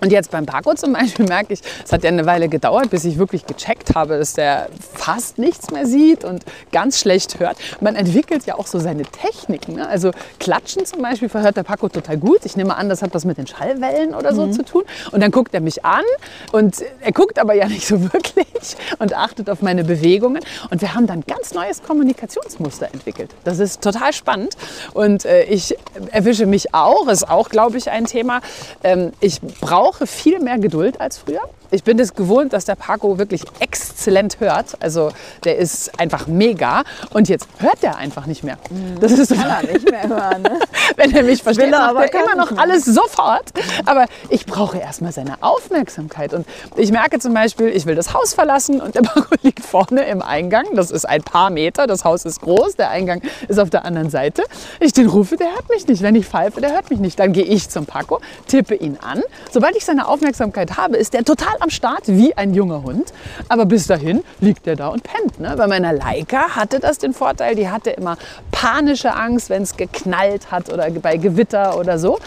Und 0.00 0.12
jetzt 0.12 0.30
beim 0.30 0.46
Paco 0.46 0.74
zum 0.74 0.92
Beispiel 0.92 1.24
merke 1.28 1.54
ich, 1.54 1.60
es 1.84 1.92
hat 1.92 2.04
ja 2.04 2.08
eine 2.08 2.26
Weile 2.26 2.48
gedauert, 2.48 2.90
bis 2.90 3.04
ich 3.04 3.18
wirklich 3.18 3.46
gecheckt 3.46 3.94
habe, 3.94 4.18
dass 4.18 4.34
der 4.34 4.68
fast 4.94 5.38
nichts 5.38 5.70
mehr 5.70 5.86
sieht 5.86 6.24
und 6.24 6.44
ganz 6.72 7.00
schlecht 7.00 7.40
hört. 7.40 7.56
Man 7.80 7.96
entwickelt 7.96 8.46
ja 8.46 8.56
auch 8.56 8.66
so 8.66 8.78
seine 8.78 9.02
Techniken. 9.02 9.74
Ne? 9.74 9.88
Also 9.88 10.10
Klatschen 10.38 10.84
zum 10.84 11.02
Beispiel 11.02 11.28
verhört 11.28 11.56
der 11.56 11.62
Paco 11.62 11.88
total 11.88 12.16
gut. 12.16 12.44
Ich 12.44 12.56
nehme 12.56 12.76
an, 12.76 12.88
das 12.88 13.02
hat 13.02 13.14
was 13.14 13.24
mit 13.24 13.38
den 13.38 13.46
Schallwellen 13.46 14.14
oder 14.14 14.34
so 14.34 14.46
zu 14.48 14.64
tun. 14.64 14.84
Und 15.12 15.20
dann 15.20 15.30
guckt 15.30 15.54
er 15.54 15.60
mich 15.60 15.84
an 15.84 16.04
und 16.52 16.82
er 17.00 17.12
guckt 17.12 17.38
aber 17.38 17.54
ja 17.54 17.66
nicht 17.68 17.86
so 17.86 18.00
wirklich 18.12 18.76
und 18.98 19.14
achtet 19.14 19.50
auf 19.50 19.62
meine 19.62 19.84
Bewegungen. 19.84 20.42
Und 20.70 20.80
wir 20.80 20.94
haben 20.94 21.06
dann 21.06 21.22
ganz 21.26 21.54
neues 21.54 21.82
Kommunikationsmuster 21.82 22.88
entwickelt. 22.92 23.30
Das 23.44 23.58
ist 23.58 23.82
total 23.82 24.12
spannend. 24.12 24.54
Und 24.94 25.24
äh, 25.24 25.44
ich 25.44 25.76
erwische 26.10 26.46
mich 26.46 26.74
auch, 26.74 27.08
ist 27.08 27.28
auch, 27.28 27.48
glaube 27.48 27.78
ich, 27.78 27.90
ein 27.90 28.04
Thema. 28.04 28.40
Ähm, 28.84 29.12
ich 29.20 29.40
brauche 29.40 29.87
viel 29.94 30.40
mehr 30.40 30.58
Geduld 30.58 31.00
als 31.00 31.18
früher. 31.18 31.42
Ich 31.70 31.84
bin 31.84 31.98
es 31.98 32.14
gewohnt, 32.14 32.54
dass 32.54 32.64
der 32.64 32.76
Paco 32.76 33.18
wirklich 33.18 33.42
exzellent 33.60 34.40
hört. 34.40 34.76
Also 34.80 35.10
der 35.44 35.58
ist 35.58 36.00
einfach 36.00 36.26
mega. 36.26 36.82
Und 37.12 37.28
jetzt 37.28 37.46
hört 37.58 37.82
er 37.82 37.96
einfach 37.96 38.24
nicht 38.24 38.42
mehr. 38.42 38.56
Das 39.00 39.12
ist 39.12 39.34
Kann 39.34 39.50
er 39.50 39.72
nicht 39.72 39.90
mehr 39.90 40.08
hören. 40.08 40.42
Ne? 40.42 40.58
wenn 40.96 41.14
er 41.14 41.22
mich 41.24 41.42
versteht, 41.42 41.70
er, 41.70 41.92
macht 41.92 42.14
er 42.14 42.24
immer 42.24 42.36
noch 42.36 42.56
alles 42.56 42.86
sofort. 42.86 43.52
Aber 43.84 44.06
ich 44.30 44.46
brauche 44.46 44.78
erstmal 44.78 45.12
seine 45.12 45.42
Aufmerksamkeit. 45.42 46.32
Und 46.32 46.46
ich 46.76 46.90
merke 46.90 47.18
zum 47.18 47.34
Beispiel, 47.34 47.68
ich 47.68 47.84
will 47.84 47.94
das 47.94 48.14
Haus 48.14 48.32
verlassen 48.32 48.80
und 48.80 48.94
der 48.94 49.02
Paco 49.02 49.34
liegt 49.42 49.60
vorne 49.60 50.04
im 50.06 50.22
Eingang. 50.22 50.64
Das 50.74 50.90
ist 50.90 51.04
ein 51.04 51.22
paar 51.22 51.50
Meter. 51.50 51.86
Das 51.86 52.02
Haus 52.02 52.24
ist 52.24 52.40
groß. 52.40 52.76
Der 52.76 52.88
Eingang 52.88 53.20
ist 53.46 53.58
auf 53.58 53.68
der 53.68 53.84
anderen 53.84 54.08
Seite. 54.08 54.42
Ich 54.80 54.94
den 54.94 55.06
rufe, 55.06 55.36
der 55.36 55.48
hört 55.52 55.68
mich 55.68 55.86
nicht. 55.86 56.00
Wenn 56.02 56.14
ich 56.14 56.26
pfeife, 56.26 56.62
der 56.62 56.72
hört 56.72 56.88
mich 56.88 56.98
nicht. 56.98 57.20
Dann 57.20 57.34
gehe 57.34 57.44
ich 57.44 57.68
zum 57.68 57.84
Paco, 57.84 58.20
tippe 58.46 58.74
ihn 58.74 58.96
an. 59.02 59.22
Sobald 59.50 59.76
ich 59.76 59.84
seine 59.84 60.08
Aufmerksamkeit 60.08 60.78
habe, 60.78 60.96
ist 60.96 61.12
der 61.12 61.24
total 61.24 61.57
am 61.60 61.70
Start, 61.70 62.02
wie 62.06 62.36
ein 62.36 62.54
junger 62.54 62.82
Hund. 62.82 63.12
Aber 63.48 63.66
bis 63.66 63.86
dahin 63.86 64.24
liegt 64.40 64.66
er 64.66 64.76
da 64.76 64.88
und 64.88 65.02
pennt. 65.02 65.40
Ne? 65.40 65.54
Bei 65.56 65.66
meiner 65.66 65.92
Leica 65.92 66.56
hatte 66.56 66.80
das 66.80 66.98
den 66.98 67.12
Vorteil, 67.14 67.54
die 67.54 67.68
hatte 67.68 67.90
immer 67.90 68.16
panische 68.50 69.14
Angst, 69.14 69.50
wenn 69.50 69.62
es 69.62 69.76
geknallt 69.76 70.50
hat 70.50 70.72
oder 70.72 70.90
bei 70.90 71.16
Gewitter 71.16 71.78
oder 71.78 71.98
so. 71.98 72.18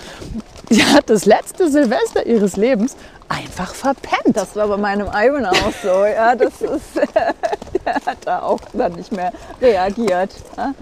Die 0.69 0.83
hat 0.83 1.09
das 1.09 1.25
letzte 1.25 1.69
Silvester 1.69 2.25
ihres 2.25 2.55
Lebens 2.55 2.95
einfach 3.27 3.73
verpennt. 3.73 4.35
Das 4.35 4.55
war 4.55 4.67
bei 4.67 4.77
meinem 4.77 5.07
Ivan 5.07 5.45
auch 5.45 5.71
so. 5.83 6.05
Ja, 6.05 6.35
das 6.35 6.61
ist, 6.61 6.95
der 7.85 7.95
hat 8.05 8.17
da 8.25 8.41
auch 8.41 8.59
dann 8.73 8.93
nicht 8.93 9.11
mehr 9.11 9.31
reagiert. 9.61 10.31
Ja. 10.57 10.73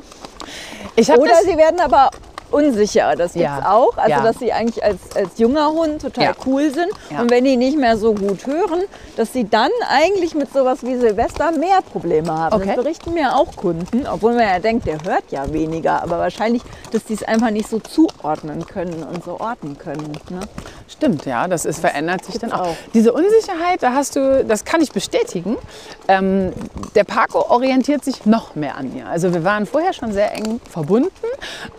ich 0.95 1.09
habe 1.09 1.21
Oder 1.21 1.31
das, 1.31 1.43
sie 1.43 1.57
werden 1.57 1.79
aber 1.79 2.11
unsicher, 2.51 3.15
das 3.15 3.33
gibt's 3.33 3.43
Ja, 3.45 3.71
auch. 3.71 3.97
Also 3.97 4.09
ja. 4.11 4.23
dass 4.23 4.39
sie 4.39 4.51
eigentlich 4.53 4.83
als, 4.83 4.97
als 5.15 5.37
junger 5.37 5.69
Hund 5.71 6.01
total 6.01 6.23
Ja. 6.23 6.31
cool 6.45 6.71
sind. 6.73 6.89
Und 7.19 7.29
wenn 7.31 7.43
die 7.43 7.57
nicht 7.57 7.77
mehr 7.77 7.97
so 7.97 8.13
gut 8.13 8.45
hören, 8.47 8.83
dass 9.15 9.33
sie 9.33 9.47
dann 9.49 9.71
eigentlich 9.89 10.35
mit 10.35 10.51
sowas 10.53 10.79
wie 10.83 10.95
Silvester 10.97 11.51
mehr 11.51 11.81
Probleme 11.81 12.31
haben. 12.31 12.55
Okay. 12.55 12.67
Das 12.67 12.75
berichten 12.83 13.13
mir 13.13 13.35
auch 13.35 13.55
Kunden, 13.55 14.05
obwohl 14.07 14.33
man 14.33 14.43
ja 14.43 14.59
denkt, 14.59 14.87
der 14.87 14.97
hört 15.03 15.23
ja 15.31 15.51
weniger. 15.51 16.01
Aber 16.03 16.17
wahrscheinlich, 16.19 16.61
dass 16.91 17.03
die 17.05 17.13
es 17.13 17.23
einfach 17.23 17.49
nicht 17.51 17.69
so 17.69 17.79
zuordnen 17.79 18.65
können 18.65 19.03
und 19.03 19.23
so 19.23 19.39
ordnen 19.39 19.77
können. 19.77 20.11
Ne? 20.29 20.39
Stimmt, 20.87 21.25
ja, 21.25 21.47
das 21.47 21.65
ist, 21.65 21.79
verändert 21.79 22.25
sich 22.25 22.39
dann 22.39 22.51
auch. 22.51 22.61
auch. 22.69 22.75
Diese 22.93 23.13
Unsicherheit, 23.13 23.81
da 23.83 23.93
hast 23.93 24.15
du, 24.15 24.43
das 24.45 24.65
kann 24.65 24.81
ich 24.81 24.91
bestätigen. 24.91 25.57
Ähm, 26.07 26.51
der 26.95 27.03
Paco 27.03 27.45
orientiert 27.49 28.03
sich 28.03 28.25
noch 28.25 28.55
mehr 28.55 28.75
an 28.75 28.93
mir. 28.93 29.07
Also 29.07 29.33
wir 29.33 29.43
waren 29.43 29.65
vorher 29.65 29.93
schon 29.93 30.11
sehr 30.11 30.33
eng 30.33 30.59
verbunden, 30.69 31.09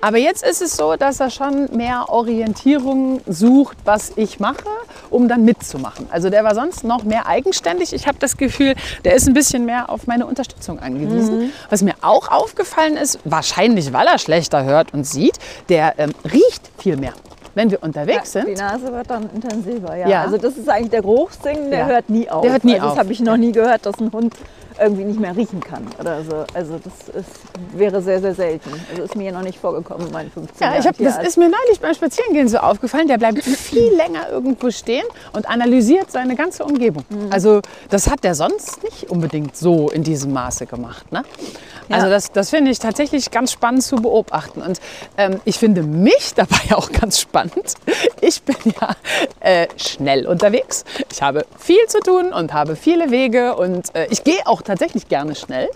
aber 0.00 0.18
jetzt 0.18 0.44
ist 0.44 0.59
es 0.60 0.76
so, 0.76 0.96
dass 0.96 1.20
er 1.20 1.30
schon 1.30 1.68
mehr 1.76 2.08
Orientierung 2.08 3.20
sucht, 3.26 3.76
was 3.84 4.12
ich 4.16 4.40
mache, 4.40 4.64
um 5.10 5.28
dann 5.28 5.44
mitzumachen. 5.44 6.06
Also 6.10 6.30
der 6.30 6.44
war 6.44 6.54
sonst 6.54 6.84
noch 6.84 7.04
mehr 7.04 7.26
eigenständig. 7.26 7.92
Ich 7.92 8.06
habe 8.06 8.18
das 8.18 8.36
Gefühl, 8.36 8.74
der 9.04 9.14
ist 9.14 9.26
ein 9.28 9.34
bisschen 9.34 9.64
mehr 9.64 9.90
auf 9.90 10.06
meine 10.06 10.26
Unterstützung 10.26 10.78
angewiesen. 10.78 11.52
Was 11.68 11.82
mir 11.82 11.94
auch 12.02 12.28
aufgefallen 12.28 12.96
ist, 12.96 13.18
wahrscheinlich 13.24 13.92
weil 13.92 14.06
er 14.06 14.18
schlechter 14.18 14.64
hört 14.64 14.92
und 14.94 15.04
sieht, 15.06 15.38
der 15.68 15.98
ähm, 15.98 16.12
riecht 16.24 16.70
viel 16.78 16.96
mehr. 16.96 17.12
Wenn 17.54 17.70
wir 17.70 17.82
unterwegs 17.82 18.32
Ja, 18.34 18.42
sind, 18.42 18.56
Die 18.56 18.62
Nase 18.62 18.92
wird 18.92 19.10
dann 19.10 19.28
intensiver, 19.34 19.96
ja. 19.96 20.08
Ja. 20.08 20.22
Also 20.22 20.36
das 20.38 20.56
ist 20.56 20.68
eigentlich 20.68 20.90
der 20.90 21.02
Geruchssinn, 21.02 21.70
der 21.70 21.80
Ja. 21.80 21.86
hört 21.86 22.08
nie 22.08 22.30
auf. 22.30 22.42
Der 22.42 22.52
hört 22.52 22.64
nie 22.64 22.74
also 22.74 22.86
auf. 22.86 22.92
Das 22.92 22.98
habe 23.00 23.12
ich 23.12 23.20
noch 23.20 23.36
nie 23.36 23.50
gehört, 23.52 23.86
dass 23.86 23.98
ein 23.98 24.12
Hund 24.12 24.34
irgendwie 24.80 25.04
nicht 25.04 25.20
mehr 25.20 25.36
riechen 25.36 25.60
kann 25.60 25.86
oder 25.98 26.22
so. 26.24 26.44
Also 26.54 26.78
das 26.82 27.14
ist, 27.14 27.28
wäre 27.74 28.00
sehr, 28.02 28.20
sehr 28.20 28.34
selten. 28.34 28.70
Also 28.90 29.02
ist 29.02 29.16
mir 29.16 29.32
noch 29.32 29.42
nicht 29.42 29.58
vorgekommen 29.58 30.06
in 30.06 30.12
meinen 30.12 30.30
15 30.30 30.56
Ja, 30.66 30.74
Jahren. 30.74 30.84
hab, 30.86 30.98
das 30.98 31.18
ist 31.28 31.36
mir 31.36 31.48
neulich 31.48 31.80
beim 31.80 31.94
Spazierengehen 31.94 32.48
so 32.48 32.58
aufgefallen. 32.58 33.08
Der 33.08 33.18
bleibt 33.18 33.42
viel 33.44 33.94
länger 33.94 34.28
irgendwo 34.30 34.70
stehen 34.70 35.04
und 35.32 35.48
analysiert 35.48 36.10
seine 36.10 36.34
ganze 36.36 36.64
Umgebung. 36.64 37.04
Mhm. 37.08 37.28
Also 37.32 37.60
das 37.90 38.10
hat 38.10 38.24
der 38.24 38.34
sonst 38.34 38.82
nicht 38.82 39.10
unbedingt 39.10 39.56
so 39.56 39.90
in 39.90 40.02
diesem 40.02 40.32
Maße 40.32 40.66
gemacht. 40.66 41.10
Ne? 41.12 41.22
Also 41.88 42.06
Ja. 42.06 42.10
das, 42.12 42.32
das 42.32 42.50
finde 42.50 42.70
ich 42.70 42.78
tatsächlich 42.78 43.30
ganz 43.30 43.52
spannend 43.52 43.82
zu 43.82 43.96
beobachten. 43.96 44.62
Und 44.62 44.80
ähm, 45.16 45.40
ich 45.44 45.58
finde 45.58 45.82
mich 45.82 46.32
dabei 46.36 46.74
auch 46.76 46.90
ganz 46.92 47.20
spannend. 47.20 47.74
Ich 48.20 48.42
bin 48.42 48.56
ja 48.80 48.90
äh, 49.40 49.66
schnell 49.76 50.26
unterwegs. 50.26 50.84
Ich 51.12 51.20
habe 51.22 51.44
viel 51.58 51.84
zu 51.88 52.00
tun 52.00 52.32
und 52.32 52.52
habe 52.54 52.76
viele 52.76 53.10
Wege 53.10 53.56
und 53.56 53.94
äh, 53.94 54.06
ich 54.10 54.24
gehe 54.24 54.46
auch 54.46 54.62
tatsächlich 54.70 55.08
gerne 55.08 55.34
schnell. 55.34 55.68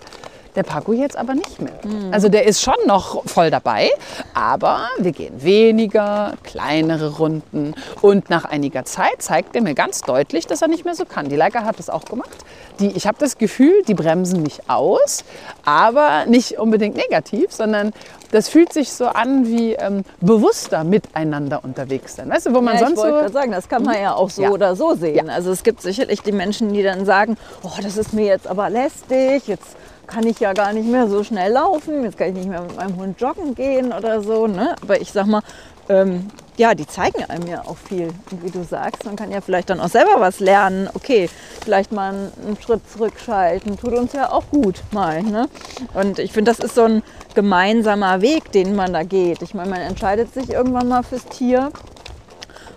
Der 0.55 0.63
Paco 0.63 0.93
jetzt 0.93 1.17
aber 1.17 1.35
nicht 1.35 1.61
mehr. 1.61 1.73
Also 2.11 2.29
der 2.29 2.45
ist 2.45 2.61
schon 2.61 2.75
noch 2.87 3.25
voll 3.25 3.51
dabei, 3.51 3.89
aber 4.33 4.87
wir 4.97 5.11
gehen 5.11 5.43
weniger, 5.43 6.35
kleinere 6.43 7.17
Runden. 7.17 7.73
Und 8.01 8.29
nach 8.29 8.45
einiger 8.45 8.85
Zeit 8.85 9.21
zeigt 9.21 9.53
er 9.57 9.61
mir 9.61 9.73
ganz 9.73 9.99
deutlich, 9.99 10.47
dass 10.47 10.61
er 10.61 10.69
nicht 10.69 10.85
mehr 10.85 10.95
so 10.95 11.03
kann. 11.03 11.27
Die 11.27 11.35
Leica 11.35 11.65
hat 11.65 11.77
das 11.77 11.89
auch 11.89 12.05
gemacht. 12.05 12.45
Die, 12.79 12.87
ich 12.91 13.07
habe 13.07 13.17
das 13.19 13.37
Gefühl, 13.37 13.83
die 13.87 13.93
bremsen 13.93 14.43
mich 14.43 14.69
aus, 14.69 15.23
aber 15.63 16.25
nicht 16.25 16.59
unbedingt 16.59 16.95
negativ, 16.95 17.51
sondern 17.51 17.93
das 18.31 18.49
fühlt 18.49 18.73
sich 18.73 18.91
so 18.91 19.05
an 19.07 19.47
wie 19.47 19.73
ähm, 19.73 20.03
bewusster 20.19 20.83
miteinander 20.83 21.63
unterwegs 21.63 22.15
sein. 22.15 22.29
Weißt 22.29 22.47
du, 22.47 22.53
wo 22.53 22.61
man 22.61 22.75
Ja, 22.75 22.81
ich 22.81 22.87
sonst 22.87 22.97
wollte 22.97 23.11
so 23.11 23.19
gerade 23.21 23.33
sagen, 23.33 23.51
das 23.51 23.69
kann 23.69 23.83
man 23.83 23.95
ja 24.01 24.13
auch 24.13 24.29
so 24.29 24.41
Ja. 24.41 24.49
oder 24.49 24.75
so 24.75 24.93
sehen. 24.95 25.29
Also 25.29 25.51
es 25.51 25.63
gibt 25.63 25.81
sicherlich 25.81 26.21
die 26.21 26.31
Menschen, 26.33 26.73
die 26.73 26.83
dann 26.83 27.05
sagen, 27.05 27.37
oh, 27.63 27.71
das 27.81 27.97
ist 27.97 28.13
mir 28.13 28.25
jetzt 28.25 28.47
aber 28.47 28.69
lästig, 28.69 29.47
jetzt 29.47 29.77
kann 30.07 30.25
ich 30.27 30.39
ja 30.39 30.53
gar 30.53 30.73
nicht 30.73 30.87
mehr 30.87 31.07
so 31.07 31.23
schnell 31.23 31.51
laufen, 31.53 32.03
jetzt 32.03 32.17
kann 32.17 32.27
ich 32.29 32.35
nicht 32.35 32.49
mehr 32.49 32.61
mit 32.61 32.75
meinem 32.75 32.95
Hund 32.97 33.19
joggen 33.21 33.55
gehen 33.55 33.93
oder 33.93 34.21
so. 34.21 34.47
Ne? 34.47 34.75
Aber 34.81 34.99
ich 34.99 35.11
sag 35.11 35.25
mal, 35.27 35.41
ähm, 35.89 36.27
ja, 36.57 36.73
die 36.73 36.87
zeigen 36.87 37.23
einem 37.25 37.47
ja 37.47 37.61
auch 37.65 37.77
viel. 37.77 38.09
Und 38.31 38.43
wie 38.43 38.51
du 38.51 38.63
sagst, 38.63 39.05
man 39.05 39.15
kann 39.15 39.31
ja 39.31 39.41
vielleicht 39.41 39.69
dann 39.69 39.79
auch 39.79 39.89
selber 39.89 40.19
was 40.19 40.39
lernen. 40.39 40.89
Okay, 40.93 41.29
vielleicht 41.63 41.91
mal 41.91 42.31
einen 42.45 42.57
Schritt 42.61 42.81
zurückschalten, 42.89 43.77
tut 43.77 43.93
uns 43.93 44.13
ja 44.13 44.31
auch 44.31 44.49
gut 44.49 44.81
mal. 44.91 45.21
Ne? 45.23 45.49
Und 45.93 46.19
ich 46.19 46.31
finde, 46.31 46.51
das 46.51 46.59
ist 46.59 46.75
so 46.75 46.83
ein 46.83 47.03
gemeinsamer 47.33 48.21
Weg, 48.21 48.51
den 48.51 48.75
man 48.75 48.93
da 48.93 49.03
geht. 49.03 49.41
Ich 49.41 49.53
meine, 49.53 49.69
man 49.69 49.81
entscheidet 49.81 50.33
sich 50.33 50.49
irgendwann 50.51 50.87
mal 50.87 51.03
fürs 51.03 51.25
Tier. 51.25 51.71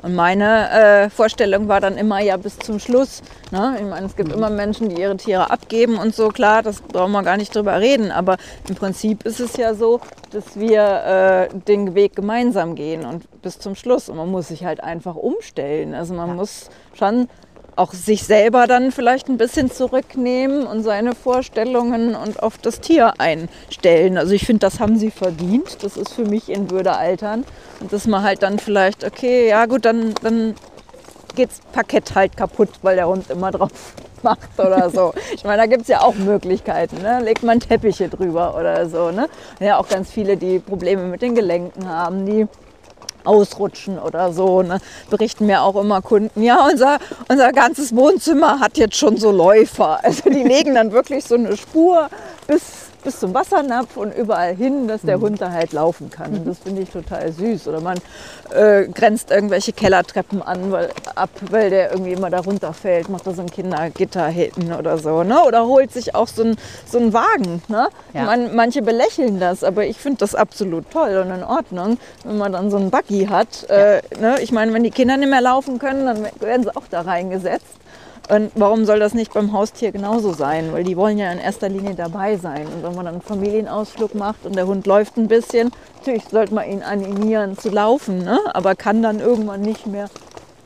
Und 0.03 0.15
meine 0.15 0.71
äh, 0.71 1.11
Vorstellung 1.11 1.69
war 1.69 1.81
dann 1.81 1.97
immer 1.97 2.21
ja 2.21 2.37
bis 2.37 2.59
zum 2.59 2.79
Schluss. 2.79 3.23
Ne? 3.51 3.77
Ich 3.79 3.87
meine, 3.87 4.07
es 4.07 4.17
gibt 4.17 4.33
immer 4.33 4.51
Menschen, 4.51 4.89
die 4.89 5.01
ihre 5.01 5.17
Tiere 5.17 5.51
abgeben 5.51 5.99
und 5.99 6.15
so, 6.15 6.29
klar, 6.29 6.63
das 6.63 6.81
brauchen 6.81 7.13
wir 7.13 7.23
gar 7.23 7.37
nicht 7.37 7.55
drüber 7.55 7.81
reden. 7.81 8.11
Aber 8.11 8.37
im 8.69 8.75
Prinzip 8.75 9.25
ist 9.25 9.41
es 9.41 9.57
ja 9.57 9.75
so, 9.75 10.01
dass 10.31 10.59
wir 10.59 11.49
äh, 11.51 11.59
den 11.67 11.95
Weg 11.95 12.15
gemeinsam 12.15 12.75
gehen 12.75 13.05
und 13.05 13.25
bis 13.43 13.59
zum 13.59 13.75
Schluss. 13.75 14.09
Und 14.09 14.17
man 14.17 14.31
muss 14.31 14.49
sich 14.49 14.65
halt 14.65 14.83
einfach 14.83 15.17
umstellen. 15.17 15.95
Also 15.95 16.15
man 16.15 16.37
muss 16.37 16.71
schon 16.95 17.29
auch 17.79 17.93
sich 17.93 18.25
selber 18.25 18.67
dann 18.67 18.93
vielleicht 18.93 19.29
ein 19.29 19.39
bisschen 19.39 19.71
zurücknehmen 19.71 20.67
und 20.67 20.83
seine 20.83 21.15
Vorstellungen 21.15 22.15
und 22.15 22.43
auf 22.43 22.59
das 22.59 22.81
Tier 22.81 23.15
einstellen. 23.19 24.19
Also 24.19 24.35
ich 24.35 24.45
finde, 24.45 24.61
das 24.61 24.81
haben 24.81 24.99
sie 24.99 25.11
verdient. 25.11 25.83
Das 25.83 25.97
ist 25.97 26.13
für 26.13 26.25
mich 26.25 26.49
in 26.49 26.71
Würde 26.71 26.97
altern. 26.97 27.45
Und 27.81 27.93
dass 27.93 28.07
man 28.07 28.23
halt 28.23 28.43
dann 28.43 28.59
vielleicht, 28.59 29.05
okay, 29.05 29.49
ja 29.49 29.67
gut, 29.67 29.85
dann, 29.85 30.15
dann 30.23 30.55
geht's 31.35 31.61
Parkett 31.73 32.15
halt 32.15 32.37
kaputt, 32.37 32.71
weil 32.83 32.97
der 32.97 33.09
Hund 33.09 33.31
immer 33.31 33.51
drauf 33.51 33.71
macht 34.23 34.59
oder 34.59 34.91
so. 34.91 35.15
Ich 35.35 35.45
meine, 35.45 35.59
da 35.59 35.67
gibt 35.67 35.83
es 35.83 35.89
ja 35.89 36.03
auch 36.03 36.15
Möglichkeiten. 36.15 37.01
Ne? 37.01 37.21
Legt 37.23 37.45
man 37.45 37.61
Teppiche 37.61 38.09
drüber 38.09 38.57
oder 38.59 38.89
so. 38.89 39.11
Ne? 39.11 39.29
Ja, 39.61 39.79
auch 39.79 39.89
ganz 39.89 40.11
viele, 40.11 40.37
die 40.37 40.59
Probleme 40.59 41.05
mit 41.05 41.23
den 41.23 41.35
Gelenken 41.35 41.89
haben, 41.89 42.27
die 42.27 42.49
ausrutschen 43.29 43.99
oder 43.99 44.33
so. 44.33 44.63
Ne? 44.63 44.81
Berichten 45.11 45.47
mir 45.47 45.63
auch 45.63 45.77
immer 45.77 46.03
Kunden, 46.03 46.43
ja, 46.43 46.67
unser, 46.67 46.99
unser 47.29 47.53
ganzes 47.53 47.95
Wohnzimmer 47.95 48.61
hat 48.61 48.79
jetzt 48.79 48.97
schon 48.97 49.17
so 49.17 49.31
Läufer. 49.31 50.03
Also 50.03 50.31
die 50.31 50.43
legen 50.43 50.75
dann 50.75 50.93
wirklich 50.93 51.25
so 51.25 51.35
eine 51.35 51.57
Spur 51.57 52.09
bis, 52.47 52.63
bis 53.09 53.21
zum 53.21 53.33
Wassernapf 53.33 53.97
und 53.97 54.15
überall 54.15 54.55
hin, 54.55 54.87
dass 54.87 55.01
der 55.01 55.19
Hund 55.19 55.41
da 55.41 55.51
halt 55.51 55.73
laufen 55.73 56.11
kann. 56.11 56.35
Und 56.35 56.47
das 56.47 56.59
finde 56.59 56.83
ich 56.83 56.91
total 56.91 57.33
süß. 57.33 57.67
Oder 57.67 57.81
man 57.81 57.97
äh, 58.55 58.87
grenzt 58.87 59.31
irgendwelche 59.31 59.73
Kellertreppen 59.73 60.43
an, 60.43 60.71
weil, 60.71 60.91
ab, 61.15 61.31
weil 61.51 61.71
der 61.71 61.91
irgendwie 61.91 62.13
immer 62.13 62.29
da 62.29 62.41
runterfällt, 62.41 63.09
macht 63.09 63.27
da 63.27 63.33
so 63.33 63.41
ein 63.41 63.51
Kindergitter 63.51 64.27
hinten 64.27 64.75
oder 64.75 64.99
so. 64.99 65.23
Ne? 65.23 65.43
Oder 65.43 65.65
holt 65.65 65.91
sich 65.91 66.15
auch 66.15 66.29
so 66.29 66.43
einen 66.43 66.57
so 66.85 66.99
Wagen. 67.15 67.63
Ne? 67.69 67.89
Ja. 68.13 68.25
Man, 68.25 68.55
manche 68.55 68.83
belächeln 68.83 69.41
das, 69.41 69.65
aber 69.65 69.87
ich 69.87 69.97
finde 69.97 70.19
das 70.19 70.35
absolut 70.35 70.91
toll 70.91 71.17
und 71.17 71.31
in 71.31 71.43
Ordnung, 71.43 71.97
wenn 72.25 72.37
man 72.37 72.53
dann 72.53 72.71
so 72.71 72.77
einen 72.77 72.91
Buggy 72.91 73.25
hat. 73.31 73.71
Äh, 73.71 74.03
ne? 74.21 74.37
Ich 74.43 74.53
meine, 74.53 74.75
wenn 74.75 74.85
die 74.85 74.91
Kinder 74.91 75.17
nicht 75.17 75.31
mehr 75.31 75.41
laufen 75.41 75.79
können, 75.79 76.05
dann 76.05 76.27
werden 76.41 76.65
sie 76.65 76.77
auch 76.77 76.89
da 76.91 77.01
reingesetzt. 77.01 77.79
Und 78.29 78.53
warum 78.57 78.85
soll 78.85 78.99
das 78.99 79.15
nicht 79.15 79.33
beim 79.33 79.53
Haustier 79.53 79.91
genauso 79.91 80.35
sein? 80.35 80.73
Weil 80.73 80.85
die 80.85 80.97
wollen 80.99 81.17
ja 81.17 81.33
in 81.33 81.39
erster 81.39 81.71
Linie 81.71 81.95
dabei 81.95 82.37
sein. 82.37 82.67
Und 82.67 82.83
wenn 82.83 82.95
man 82.95 83.07
dann 83.07 83.15
einen 83.15 83.23
Familienausflug 83.23 84.15
macht 84.15 84.45
und 84.45 84.55
der 84.55 84.67
Hund 84.67 84.87
läuft 84.87 85.17
ein 85.17 85.29
bisschen, 85.29 85.71
natürlich 85.97 86.25
sollte 86.25 86.55
man 86.55 86.69
ihn 86.69 86.83
animieren 86.83 87.57
zu 87.57 87.71
laufen, 87.71 88.19
ne? 88.19 88.39
aber 88.53 88.75
kann 88.75 89.03
dann 89.03 89.21
irgendwann 89.21 89.63
nicht 89.63 89.87
mehr 89.87 90.11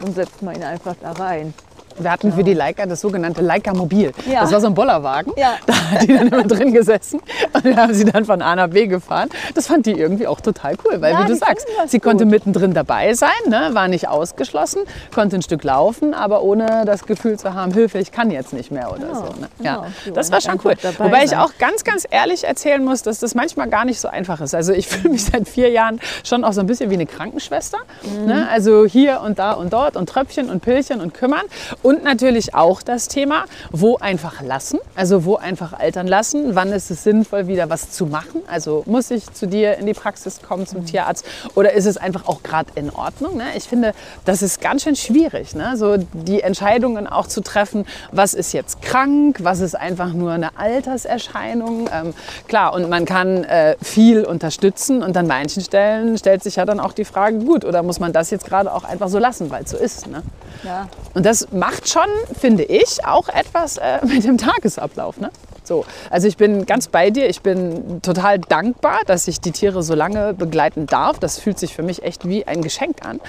und 0.04 0.14
setzt 0.14 0.42
man 0.42 0.56
ihn 0.56 0.64
einfach 0.64 0.96
da 1.00 1.12
rein. 1.12 1.54
Wir 1.98 2.10
hatten 2.10 2.32
für 2.32 2.44
die 2.44 2.54
Leica 2.54 2.86
das 2.86 3.00
sogenannte 3.00 3.42
Leica 3.42 3.72
Mobil. 3.74 4.12
Ja. 4.30 4.40
Das 4.42 4.52
war 4.52 4.60
so 4.60 4.66
ein 4.68 4.74
Bollerwagen. 4.74 5.32
Ja. 5.36 5.54
Da 5.66 5.74
hat 5.92 6.02
die 6.02 6.08
dann 6.14 6.28
immer 6.28 6.44
drin 6.44 6.72
gesessen 6.72 7.20
und 7.52 7.64
wir 7.64 7.76
haben 7.76 7.94
sie 7.94 8.04
dann 8.04 8.24
von 8.24 8.42
A 8.42 8.56
nach 8.56 8.68
B 8.68 8.86
gefahren. 8.86 9.28
Das 9.54 9.66
fand 9.66 9.86
die 9.86 9.92
irgendwie 9.92 10.26
auch 10.26 10.40
total 10.40 10.74
cool, 10.84 11.00
weil 11.00 11.12
Ja, 11.12 11.24
wie 11.24 11.28
du 11.28 11.36
sagst, 11.36 11.66
sie 11.86 11.98
gut. 11.98 12.04
konnte 12.04 12.24
mittendrin 12.24 12.74
dabei 12.74 13.14
sein, 13.14 13.30
ne? 13.48 13.70
war 13.72 13.88
nicht 13.88 14.08
ausgeschlossen, 14.08 14.82
konnte 15.14 15.36
ein 15.36 15.42
Stück 15.42 15.64
laufen, 15.64 16.14
aber 16.14 16.42
ohne 16.42 16.84
das 16.86 17.04
Gefühl 17.06 17.38
zu 17.38 17.54
haben, 17.54 17.72
Hilfe, 17.72 17.98
ich 17.98 18.12
kann 18.12 18.30
jetzt 18.30 18.52
nicht 18.52 18.70
mehr 18.70 18.90
oder 18.90 19.06
Genau, 19.06 19.14
so. 19.14 19.22
Ne? 19.40 19.48
genau. 19.58 19.70
Ja. 19.70 19.86
Die 20.06 20.12
Das 20.12 20.30
war 20.32 20.40
schon 20.40 20.58
cool. 20.64 20.74
Wobei 20.98 21.24
ich 21.24 21.36
auch 21.36 21.52
ganz, 21.58 21.84
ganz 21.84 22.06
ehrlich 22.10 22.44
erzählen 22.44 22.84
muss, 22.84 23.02
dass 23.02 23.18
das 23.20 23.34
manchmal 23.34 23.68
gar 23.68 23.84
nicht 23.84 24.00
so 24.00 24.08
einfach 24.08 24.40
ist. 24.40 24.54
Also 24.54 24.72
ich 24.72 24.86
fühle 24.88 25.10
mich 25.10 25.24
seit 25.24 25.48
vier 25.48 25.70
Jahren 25.70 26.00
schon 26.24 26.44
auch 26.44 26.52
so 26.52 26.60
ein 26.60 26.66
bisschen 26.66 26.90
wie 26.90 26.94
eine 26.94 27.06
Krankenschwester. 27.06 27.78
Mhm. 28.02 28.26
Ne? 28.26 28.48
Also 28.50 28.84
hier 28.86 29.20
und 29.20 29.38
da 29.38 29.52
und 29.52 29.72
dort 29.72 29.96
und 29.96 30.08
Tröpfchen 30.08 30.50
und 30.50 30.60
Pillchen 30.60 31.00
und 31.00 31.14
kümmern. 31.14 31.42
Und 31.82 32.04
natürlich 32.04 32.54
auch 32.54 32.82
das 32.82 33.08
Thema, 33.08 33.44
wo 33.70 33.96
einfach 33.96 34.42
lassen. 34.42 34.78
Also 34.94 35.24
wo 35.24 35.36
einfach 35.36 35.72
altern 35.72 36.06
lassen. 36.06 36.54
Wann 36.54 36.72
ist 36.72 36.90
es 36.90 37.02
sinnvoll, 37.04 37.46
wieder 37.46 37.68
was 37.70 37.90
zu 37.90 38.06
machen? 38.06 38.42
Also 38.46 38.82
muss 38.86 39.10
ich 39.10 39.32
zu 39.32 39.46
dir 39.46 39.76
in 39.78 39.86
die 39.86 39.94
Praxis 39.94 40.40
kommen, 40.42 40.62
Mhm. 40.62 40.66
zum 40.66 40.86
Tierarzt? 40.86 41.24
Oder 41.54 41.72
ist 41.72 41.86
es 41.86 41.96
einfach 41.96 42.26
auch 42.28 42.42
gerade 42.42 42.70
in 42.74 42.90
Ordnung? 42.90 43.36
Ne? 43.36 43.44
Ich 43.56 43.64
finde, 43.64 43.94
das 44.24 44.42
ist 44.42 44.60
ganz 44.60 44.82
schön 44.84 44.96
schwierig. 44.96 45.54
Ne? 45.54 45.76
So 45.76 45.96
die 46.12 46.42
Entscheidungen 46.42 47.06
auch 47.06 47.26
zu 47.26 47.40
treffen, 47.40 47.86
was 48.12 48.34
ist 48.34 48.52
jetzt 48.52 48.82
krank, 48.82 49.38
was 49.42 49.60
ist 49.60 49.74
einfach 49.74 50.12
nur 50.12 50.32
eine 50.32 50.56
Alterserscheinung. 50.58 51.88
Ähm, 51.92 52.14
klar, 52.48 52.74
und 52.74 52.88
man 52.88 53.04
kann 53.04 53.44
äh, 53.44 53.76
viel 53.82 54.24
unterstützen 54.24 55.02
und 55.02 55.16
an 55.16 55.26
manchen 55.26 55.62
Stellen 55.62 56.16
stellt 56.18 56.42
sich 56.42 56.56
ja 56.56 56.64
dann 56.64 56.80
auch 56.80 56.92
die 56.92 57.04
Frage, 57.04 57.38
gut, 57.38 57.64
oder 57.64 57.82
muss 57.82 57.98
man 58.00 58.12
das 58.12 58.30
jetzt 58.30 58.44
gerade 58.46 58.72
auch 58.72 58.84
einfach 58.84 59.08
so 59.08 59.18
lassen, 59.18 59.50
weil 59.50 59.64
es 59.64 59.70
so 59.70 59.76
ist. 59.76 60.06
Ne? 60.06 60.22
Ja. 60.62 60.88
Und 61.14 61.26
das 61.26 61.48
macht 61.52 61.88
schon, 61.88 62.08
finde 62.38 62.64
ich, 62.64 63.04
auch 63.04 63.28
etwas 63.28 63.78
äh, 63.78 63.98
mit 64.06 64.24
dem 64.24 64.38
Tagesablauf. 64.38 65.20
Ne? 65.20 65.30
So, 65.64 65.84
also 66.10 66.26
ich 66.26 66.36
bin 66.36 66.66
ganz 66.66 66.88
bei 66.88 67.10
dir. 67.10 67.28
Ich 67.28 67.40
bin 67.40 68.02
total 68.02 68.38
dankbar, 68.40 69.00
dass 69.06 69.28
ich 69.28 69.40
die 69.40 69.52
Tiere 69.52 69.82
so 69.82 69.94
lange 69.94 70.34
begleiten 70.34 70.86
darf. 70.86 71.18
Das 71.18 71.38
fühlt 71.38 71.58
sich 71.58 71.74
für 71.74 71.82
mich 71.82 72.02
echt 72.02 72.28
wie 72.28 72.46
ein 72.46 72.62
Geschenk 72.62 73.04
an. 73.06 73.20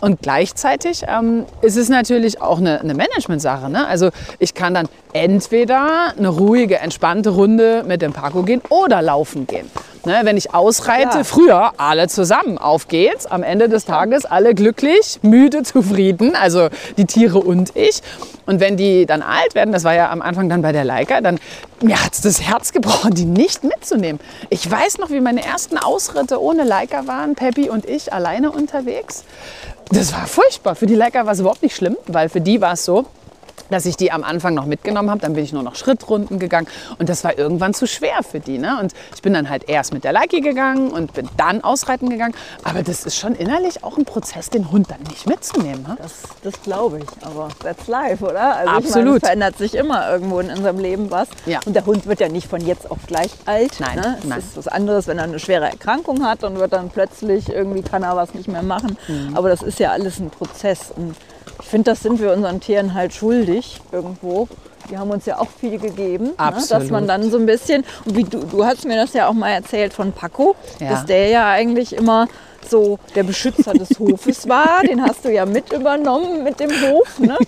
Und 0.00 0.22
gleichzeitig 0.22 1.02
ähm, 1.06 1.44
ist 1.60 1.76
es 1.76 1.88
natürlich 1.88 2.40
auch 2.40 2.58
eine, 2.58 2.80
eine 2.80 2.94
Management-Sache. 2.94 3.68
Ne? 3.68 3.86
Also 3.86 4.10
ich 4.38 4.54
kann 4.54 4.74
dann 4.74 4.88
entweder 5.12 6.14
eine 6.16 6.28
ruhige, 6.28 6.78
entspannte 6.78 7.30
Runde 7.30 7.84
mit 7.86 8.02
dem 8.02 8.12
Paco 8.12 8.42
gehen 8.42 8.62
oder 8.70 9.02
laufen 9.02 9.46
gehen. 9.46 9.70
Ne, 10.06 10.20
wenn 10.24 10.36
ich 10.36 10.52
ausreite, 10.52 11.08
Klar. 11.08 11.24
früher 11.24 11.72
alle 11.78 12.08
zusammen. 12.08 12.58
Auf 12.58 12.88
geht's. 12.88 13.24
Am 13.24 13.42
Ende 13.42 13.70
des 13.70 13.86
Tages 13.86 14.26
alle 14.26 14.54
glücklich, 14.54 15.18
müde, 15.22 15.62
zufrieden. 15.62 16.36
Also 16.36 16.68
die 16.98 17.06
Tiere 17.06 17.38
und 17.38 17.74
ich. 17.74 18.02
Und 18.44 18.60
wenn 18.60 18.76
die 18.76 19.06
dann 19.06 19.22
alt 19.22 19.54
werden, 19.54 19.72
das 19.72 19.84
war 19.84 19.94
ja 19.94 20.10
am 20.10 20.20
Anfang 20.20 20.50
dann 20.50 20.60
bei 20.60 20.72
der 20.72 20.84
Leica, 20.84 21.22
dann 21.22 21.38
mir 21.80 22.02
hat's 22.04 22.20
das 22.20 22.42
Herz 22.42 22.72
gebrochen, 22.72 23.14
die 23.14 23.24
nicht 23.24 23.64
mitzunehmen. 23.64 24.20
Ich 24.50 24.70
weiß 24.70 24.98
noch, 24.98 25.08
wie 25.08 25.20
meine 25.20 25.42
ersten 25.42 25.78
Ausritte 25.78 26.40
ohne 26.42 26.64
Leica 26.64 27.06
waren, 27.06 27.34
Peppi 27.34 27.70
und 27.70 27.88
ich 27.88 28.12
alleine 28.12 28.50
unterwegs. 28.50 29.24
Das 29.90 30.12
war 30.12 30.26
furchtbar. 30.26 30.74
Für 30.74 30.86
die 30.86 30.94
Leica 30.94 31.24
war 31.24 31.32
es 31.32 31.40
überhaupt 31.40 31.62
nicht 31.62 31.76
schlimm, 31.76 31.96
weil 32.06 32.28
für 32.28 32.42
die 32.42 32.60
war 32.60 32.74
es 32.74 32.84
so, 32.84 33.06
dass 33.70 33.86
ich 33.86 33.96
die 33.96 34.12
am 34.12 34.24
Anfang 34.24 34.54
noch 34.54 34.66
mitgenommen 34.66 35.10
habe. 35.10 35.20
Dann 35.20 35.34
bin 35.34 35.44
ich 35.44 35.52
nur 35.52 35.62
noch 35.62 35.74
Schrittrunden 35.74 36.38
gegangen 36.38 36.66
und 36.98 37.08
das 37.08 37.24
war 37.24 37.38
irgendwann 37.38 37.74
zu 37.74 37.86
schwer 37.86 38.22
für 38.22 38.40
die. 38.40 38.58
Ne? 38.58 38.78
Und 38.80 38.92
ich 39.14 39.22
bin 39.22 39.34
dann 39.34 39.48
halt 39.48 39.68
erst 39.68 39.92
mit 39.92 40.04
der 40.04 40.12
Leiki 40.12 40.40
gegangen 40.40 40.90
und 40.90 41.14
bin 41.14 41.28
dann 41.36 41.62
ausreiten 41.62 42.10
gegangen. 42.10 42.34
Aber 42.62 42.82
das 42.82 43.04
ist 43.04 43.16
schon 43.16 43.34
innerlich 43.34 43.82
auch 43.82 43.96
ein 43.96 44.04
Prozess, 44.04 44.50
den 44.50 44.70
Hund 44.70 44.90
dann 44.90 45.02
nicht 45.08 45.28
mitzunehmen. 45.28 45.82
Ne? 45.82 45.96
Das, 46.00 46.22
das 46.42 46.60
glaube 46.62 46.98
ich, 46.98 47.26
aber 47.26 47.48
that's 47.60 47.86
life, 47.86 48.24
oder? 48.24 48.56
Also 48.56 48.66
meine, 48.66 48.86
Absolut. 48.86 49.16
es 49.16 49.20
verändert 49.20 49.58
sich 49.58 49.74
immer 49.74 50.10
irgendwo 50.10 50.40
in 50.40 50.50
unserem 50.50 50.78
Leben 50.78 51.10
was. 51.10 51.28
Ja. 51.46 51.60
Und 51.64 51.74
der 51.74 51.86
Hund 51.86 52.06
wird 52.06 52.20
ja 52.20 52.28
nicht 52.28 52.48
von 52.48 52.60
jetzt 52.60 52.90
auf 52.90 52.98
gleich 53.06 53.30
alt. 53.46 53.80
Nein, 53.80 53.96
ne? 53.96 54.16
Es 54.18 54.24
nein. 54.24 54.38
ist 54.38 54.56
was 54.56 54.68
anderes, 54.68 55.06
wenn 55.06 55.18
er 55.18 55.24
eine 55.24 55.38
schwere 55.38 55.66
Erkrankung 55.66 56.24
hat 56.24 56.44
und 56.44 56.58
wird 56.58 56.72
dann 56.72 56.90
plötzlich 56.90 57.48
irgendwie 57.48 57.82
kann 57.82 58.02
er 58.02 58.16
was 58.16 58.34
nicht 58.34 58.48
mehr 58.48 58.62
machen. 58.62 58.96
Mhm. 59.08 59.36
Aber 59.36 59.48
das 59.48 59.62
ist 59.62 59.78
ja 59.78 59.90
alles 59.90 60.18
ein 60.18 60.30
Prozess. 60.30 60.92
Und 60.94 61.16
ich 61.64 61.70
finde, 61.70 61.90
das 61.90 62.02
sind 62.02 62.20
wir 62.20 62.32
unseren 62.32 62.60
Tieren 62.60 62.92
halt 62.94 63.14
schuldig 63.14 63.80
irgendwo. 63.90 64.48
Die 64.90 64.98
haben 64.98 65.10
uns 65.10 65.24
ja 65.24 65.38
auch 65.38 65.48
viel 65.48 65.78
gegeben, 65.78 66.26
ne? 66.26 66.32
dass 66.36 66.70
Absolut. 66.70 66.90
man 66.90 67.06
dann 67.08 67.30
so 67.30 67.38
ein 67.38 67.46
bisschen, 67.46 67.84
und 68.04 68.16
wie 68.16 68.24
du, 68.24 68.40
du 68.40 68.66
hast 68.66 68.84
mir 68.84 68.96
das 68.96 69.14
ja 69.14 69.28
auch 69.28 69.32
mal 69.32 69.48
erzählt 69.48 69.94
von 69.94 70.12
Paco, 70.12 70.54
Ja. 70.78 70.90
dass 70.90 71.06
der 71.06 71.28
ja 71.28 71.48
eigentlich 71.50 71.94
immer 71.94 72.28
so 72.68 72.98
der 73.14 73.22
Beschützer 73.22 73.72
des 73.72 73.90
Hofes 73.98 74.46
war. 74.46 74.82
Den 74.86 75.02
hast 75.02 75.24
du 75.24 75.32
ja 75.32 75.46
mit 75.46 75.72
übernommen 75.72 76.44
mit 76.44 76.60
dem 76.60 76.70
Hof. 76.70 77.18
Ne? 77.18 77.38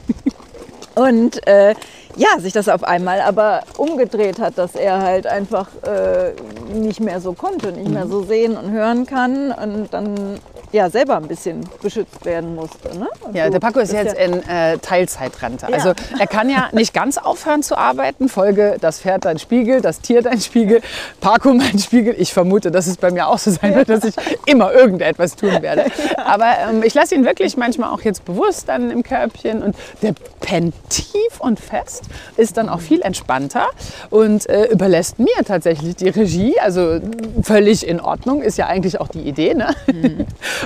Und 0.95 1.47
äh, 1.47 1.75
ja, 2.17 2.39
sich 2.39 2.55
das 2.55 2.71
auf 2.71 2.85
einmal 2.85 3.21
aber 3.21 3.65
umgedreht 3.77 4.39
hat, 4.39 4.57
dass 4.57 4.75
er 4.75 5.03
halt 5.03 5.27
einfach 5.27 5.69
äh, 5.83 6.33
nicht 6.73 7.01
mehr 7.01 7.21
so 7.21 7.35
konnte, 7.35 7.73
nicht 7.73 7.91
mehr 7.91 8.07
so 8.07 8.25
sehen 8.25 8.57
und 8.57 8.71
hören 8.71 9.05
kann 9.05 9.53
und 9.53 9.93
dann 9.93 10.41
ja 10.73 10.91
selber 10.91 11.17
ein 11.17 11.29
bisschen 11.29 11.67
beschützt 11.83 12.25
werden 12.25 12.55
musste. 12.55 12.97
Ne? 12.99 13.09
Und 13.21 13.35
Ja, 13.35 13.47
so 13.47 13.53
der 13.53 13.61
Paco 13.61 13.81
ist 13.81 13.93
jetzt 13.93 14.15
in 14.15 14.43
äh, 14.49 14.79
Teilzeitrente. 14.79 15.67
Also 15.73 15.93
er 16.19 16.27
kann 16.27 16.49
ja 16.49 16.69
nicht 16.73 16.93
ganz 16.95 17.19
aufhören 17.19 17.63
zu 17.63 17.77
arbeiten. 17.77 18.29
Folge, 18.29 18.77
das 18.81 19.01
Pferd 19.01 19.25
dein 19.25 19.39
Spiegel, 19.39 19.81
das 19.81 20.01
Tier 20.01 20.23
dein 20.23 20.41
Spiegel, 20.41 20.81
Paco 21.21 21.53
mein 21.53 21.79
Spiegel. 21.79 22.15
Ich 22.19 22.33
vermute, 22.33 22.71
dass 22.71 22.87
es 22.87 22.97
bei 22.97 23.11
mir 23.11 23.29
auch 23.29 23.39
so 23.39 23.51
sein 23.51 23.75
wird, 23.75 23.89
dass 23.89 24.05
ich 24.05 24.15
immer 24.47 24.73
irgendetwas 24.73 25.37
tun 25.37 25.63
werde. 25.63 25.87
Aber 26.25 26.53
ähm, 26.69 26.83
ich 26.83 26.95
lasse 26.95 27.15
ihn 27.15 27.25
wirklich 27.25 27.57
manchmal 27.57 27.91
auch 27.91 28.03
jetzt 28.03 28.25
bewusst 28.25 28.69
dann 28.69 28.91
im 28.91 29.03
Körbchen 29.03 29.63
und 29.63 29.77
der 30.03 30.15
pennt 30.41 30.75
tief 30.89 31.41
und 31.41 31.59
fest, 31.61 32.05
ist 32.37 32.57
dann 32.57 32.69
auch 32.69 32.81
viel 32.81 33.03
entspannter 33.03 33.67
und 34.11 34.49
äh, 34.49 34.67
überlässt 34.67 35.19
mir 35.19 35.45
tatsächlich 35.45 35.97
die 35.97 36.09
Regie. 36.09 36.59
Also 36.61 37.01
völlig 37.43 37.87
in 37.87 38.01
Ordnung, 38.01 38.43
ist 38.43 38.59
ja 38.59 38.67
eigentlich 38.67 39.01
auch 39.01 39.09
die 39.09 39.23
Idee. 39.23 39.55
Ne? 39.55 39.75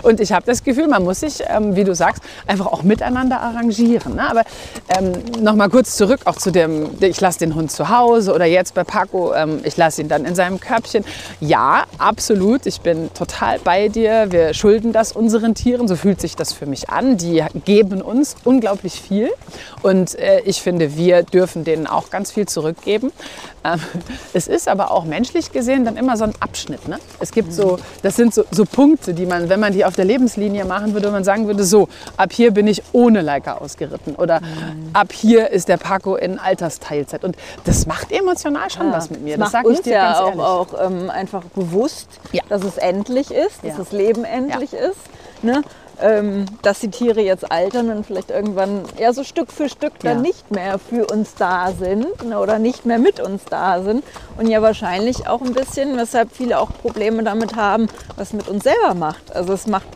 Und 0.02 0.20
ich 0.20 0.32
habe 0.32 0.44
das 0.46 0.64
Gefühl, 0.64 0.88
man 0.88 1.04
muss 1.04 1.20
sich, 1.20 1.42
ähm, 1.48 1.76
wie 1.76 1.84
du 1.84 1.94
sagst, 1.94 2.22
einfach 2.46 2.66
auch 2.66 2.82
miteinander 2.82 3.40
arrangieren. 3.40 4.16
Ne? 4.16 4.30
Aber 4.30 4.42
ähm, 4.88 5.12
noch 5.42 5.54
mal 5.54 5.68
kurz 5.68 5.96
zurück 5.96 6.20
auch 6.24 6.36
zu 6.36 6.50
dem, 6.50 6.90
ich 7.00 7.20
lasse 7.20 7.38
den 7.40 7.54
Hund 7.54 7.70
zu 7.70 7.88
Hause 7.88 8.34
oder 8.34 8.46
jetzt 8.46 8.74
bei 8.74 8.84
Paco, 8.84 9.34
ähm, 9.34 9.60
ich 9.64 9.76
lasse 9.76 10.02
ihn 10.02 10.08
dann 10.08 10.24
in 10.24 10.34
seinem 10.34 10.60
Körbchen. 10.60 11.04
Ja, 11.40 11.84
absolut, 11.98 12.66
ich 12.66 12.80
bin 12.80 13.12
total 13.14 13.58
bei 13.58 13.88
dir. 13.88 14.26
Wir 14.30 14.54
schulden 14.54 14.92
das 14.92 15.12
unseren 15.12 15.54
Tieren, 15.54 15.88
so 15.88 15.96
fühlt 15.96 16.20
sich 16.20 16.36
das 16.36 16.52
für 16.52 16.66
mich 16.66 16.90
an. 16.90 17.16
Die 17.16 17.44
geben 17.64 18.02
uns 18.02 18.36
unglaublich 18.44 19.00
viel 19.00 19.30
und 19.82 20.18
äh, 20.18 20.40
ich 20.40 20.62
finde, 20.62 20.96
wir 20.96 21.22
dürfen 21.22 21.64
denen 21.64 21.86
auch 21.86 22.10
ganz 22.10 22.32
viel 22.32 22.46
zurückgeben. 22.46 23.12
Ähm, 23.64 23.80
es 24.32 24.48
ist 24.48 24.68
aber 24.68 24.90
auch 24.90 25.04
menschlich 25.04 25.52
gesehen 25.52 25.84
dann 25.84 25.96
immer 25.96 26.16
so 26.16 26.24
ein 26.24 26.32
Abschnitt. 26.40 26.88
Ne? 26.88 26.98
Es 27.18 27.32
gibt 27.32 27.52
so, 27.52 27.78
das 28.02 28.16
sind 28.16 28.34
so, 28.34 28.44
so 28.50 28.64
Punkte, 28.64 29.14
die 29.14 29.26
man, 29.26 29.48
wenn 29.48 29.60
man 29.60 29.72
die 29.72 29.79
auf 29.84 29.94
der 29.96 30.04
Lebenslinie 30.04 30.64
machen 30.64 30.94
würde, 30.94 31.10
man 31.10 31.24
sagen 31.24 31.46
würde, 31.46 31.64
so, 31.64 31.88
ab 32.16 32.32
hier 32.32 32.52
bin 32.52 32.66
ich 32.66 32.82
ohne 32.92 33.20
Leica 33.20 33.54
ausgeritten 33.54 34.14
oder 34.16 34.40
ab 34.92 35.12
hier 35.12 35.50
ist 35.50 35.68
der 35.68 35.76
Paco 35.76 36.16
in 36.16 36.38
Altersteilzeit. 36.38 37.24
Und 37.24 37.36
das 37.64 37.86
macht 37.86 38.12
emotional 38.12 38.70
schon 38.70 38.92
was 38.92 39.10
mit 39.10 39.22
mir. 39.22 39.36
Das, 39.38 39.52
Das, 39.52 39.52
macht 39.52 39.66
uns 39.66 39.82
dir 39.82 39.92
ja 39.94 40.20
auch, 40.20 40.38
auch 40.38 40.86
ähm, 40.86 41.10
einfach 41.10 41.42
bewusst, 41.54 42.08
Ja. 42.32 42.42
dass 42.48 42.64
es 42.64 42.76
endlich 42.78 43.30
ist, 43.30 43.58
dass 43.62 43.72
Ja. 43.72 43.78
das 43.78 43.92
Leben 43.92 44.24
endlich 44.24 44.72
ist. 44.72 44.98
Ne? 45.42 45.62
Ähm, 46.02 46.46
dass 46.62 46.80
die 46.80 46.88
Tiere 46.88 47.20
jetzt 47.20 47.50
altern 47.52 47.90
und 47.90 48.06
vielleicht 48.06 48.30
irgendwann 48.30 48.84
eher 48.96 49.12
so 49.12 49.22
Stück 49.22 49.52
für 49.52 49.68
Stück 49.68 49.92
dann 50.00 50.16
Ja. 50.18 50.22
nicht 50.22 50.50
mehr 50.50 50.78
für 50.78 51.06
uns 51.06 51.34
da 51.34 51.72
sind 51.72 52.24
ne? 52.24 52.38
oder 52.38 52.58
nicht 52.58 52.86
mehr 52.86 52.98
mit 52.98 53.20
uns 53.20 53.44
da 53.44 53.82
sind. 53.82 54.02
Und 54.38 54.48
ja 54.48 54.62
wahrscheinlich 54.62 55.28
auch 55.28 55.42
ein 55.42 55.52
bisschen, 55.52 55.96
weshalb 55.98 56.32
viele 56.32 56.58
auch 56.58 56.70
Probleme 56.80 57.22
damit 57.22 57.54
haben, 57.56 57.88
was 58.16 58.32
mit 58.32 58.48
uns 58.48 58.64
selber 58.64 58.94
macht. 58.94 59.34
Also 59.36 59.52
es 59.52 59.66
macht 59.66 59.88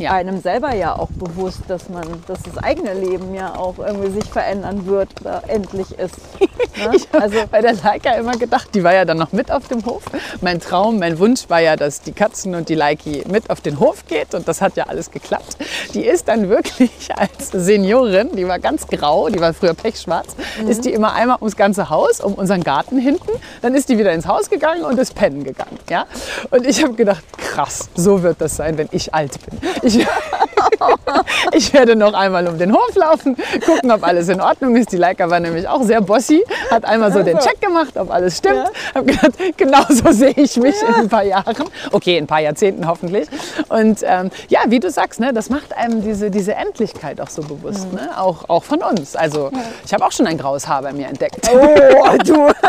Ja. 0.00 0.12
einem 0.12 0.40
selber 0.40 0.74
ja 0.74 0.96
auch 0.96 1.08
bewusst, 1.10 1.60
dass 1.68 1.88
man, 1.88 2.04
dass 2.26 2.42
das 2.42 2.58
eigene 2.58 2.94
Leben 2.94 3.34
ja 3.34 3.54
auch 3.54 3.78
irgendwie 3.78 4.10
sich 4.10 4.24
verändern 4.24 4.86
wird 4.86 5.08
oder 5.20 5.42
endlich 5.48 5.98
ist. 5.98 6.16
Ne? 6.76 6.92
Also, 7.12 7.38
bei 7.50 7.60
der 7.60 7.74
Leica 7.74 8.12
immer 8.12 8.32
gedacht, 8.32 8.68
die 8.74 8.84
war 8.84 8.94
ja 8.94 9.04
dann 9.04 9.18
noch 9.18 9.32
mit 9.32 9.50
auf 9.50 9.66
dem 9.68 9.84
Hof. 9.84 10.02
Mein 10.40 10.60
Traum, 10.60 10.98
mein 10.98 11.18
Wunsch 11.18 11.48
war 11.48 11.60
ja, 11.60 11.74
dass 11.74 12.00
die 12.00 12.12
Katzen 12.12 12.54
und 12.54 12.68
die 12.68 12.74
Leiki 12.74 13.24
mit 13.28 13.50
auf 13.50 13.60
den 13.60 13.80
Hof 13.80 14.06
geht 14.06 14.34
und 14.34 14.46
das 14.46 14.60
hat 14.62 14.76
ja 14.76 14.84
alles 14.84 15.10
geklappt. 15.10 15.56
Die 15.94 16.06
ist 16.06 16.28
dann 16.28 16.48
wirklich 16.48 16.90
als 17.16 17.50
Seniorin, 17.50 18.36
die 18.36 18.46
war 18.46 18.58
ganz 18.58 18.86
grau, 18.86 19.28
die 19.28 19.40
war 19.40 19.52
früher 19.52 19.74
pechschwarz, 19.74 20.36
ist 20.66 20.84
die 20.84 20.92
immer 20.92 21.12
einmal 21.14 21.38
ums 21.40 21.56
ganze 21.56 21.90
Haus, 21.90 22.20
um 22.20 22.34
unseren 22.34 22.62
Garten 22.62 22.98
hinten. 22.98 23.30
Dann 23.62 23.74
ist 23.74 23.88
die 23.88 23.98
wieder 23.98 24.12
ins 24.12 24.26
Haus 24.26 24.48
gegangen 24.48 24.84
und 24.84 24.98
ist 24.98 25.14
pennen 25.14 25.44
gegangen. 25.44 25.78
Ja? 25.88 26.06
Und 26.50 26.66
ich 26.66 26.82
habe 26.82 26.94
gedacht, 26.94 27.24
krass, 27.36 27.88
so 27.94 28.22
wird 28.22 28.40
das 28.40 28.56
sein, 28.56 28.78
wenn 28.78 28.88
ich 28.92 29.12
alt 29.12 29.38
bin. 29.44 29.58
Ich, 29.82 29.89
ich 31.52 31.72
werde 31.72 31.96
noch 31.96 32.14
einmal 32.14 32.46
um 32.46 32.58
den 32.58 32.72
Hof 32.72 32.94
laufen, 32.94 33.36
gucken, 33.64 33.90
ob 33.90 34.06
alles 34.06 34.28
in 34.28 34.40
Ordnung 34.40 34.76
ist. 34.76 34.92
Die 34.92 34.96
Leica 34.96 35.28
war 35.30 35.40
nämlich 35.40 35.66
auch 35.68 35.82
sehr 35.82 36.00
bossy, 36.00 36.44
hat 36.70 36.84
einmal 36.84 37.12
so 37.12 37.22
den 37.22 37.38
Check 37.38 37.60
gemacht, 37.60 37.96
ob 37.96 38.10
alles 38.10 38.38
stimmt. 38.38 38.56
Ja. 38.56 38.94
Hab 38.94 39.06
gedacht, 39.06 39.56
genau 39.56 39.84
so 39.88 40.10
sehe 40.12 40.34
ich 40.36 40.56
mich 40.56 40.74
in 40.82 40.94
ein 40.94 41.08
paar 41.08 41.24
Jahren. 41.24 41.54
Okay, 41.92 42.16
in 42.18 42.24
ein 42.24 42.26
paar 42.26 42.40
Jahrzehnten 42.40 42.86
hoffentlich. 42.86 43.28
Und 43.68 44.00
ähm, 44.02 44.30
ja, 44.48 44.60
wie 44.68 44.80
du 44.80 44.90
sagst, 44.90 45.20
ne, 45.20 45.32
das 45.32 45.50
macht 45.50 45.76
einem 45.76 46.02
diese, 46.02 46.30
diese 46.30 46.54
Endlichkeit 46.54 47.20
auch 47.20 47.30
so 47.30 47.42
bewusst, 47.42 47.92
ne? 47.92 48.10
auch, 48.16 48.48
auch 48.48 48.64
von 48.64 48.82
uns. 48.82 49.16
Also 49.16 49.50
ich 49.84 49.92
habe 49.92 50.04
auch 50.04 50.12
schon 50.12 50.26
ein 50.26 50.38
graues 50.38 50.68
Haar 50.68 50.82
bei 50.82 50.92
mir 50.92 51.08
entdeckt. 51.08 51.50
Oh, 51.52 52.16
du. 52.24 52.50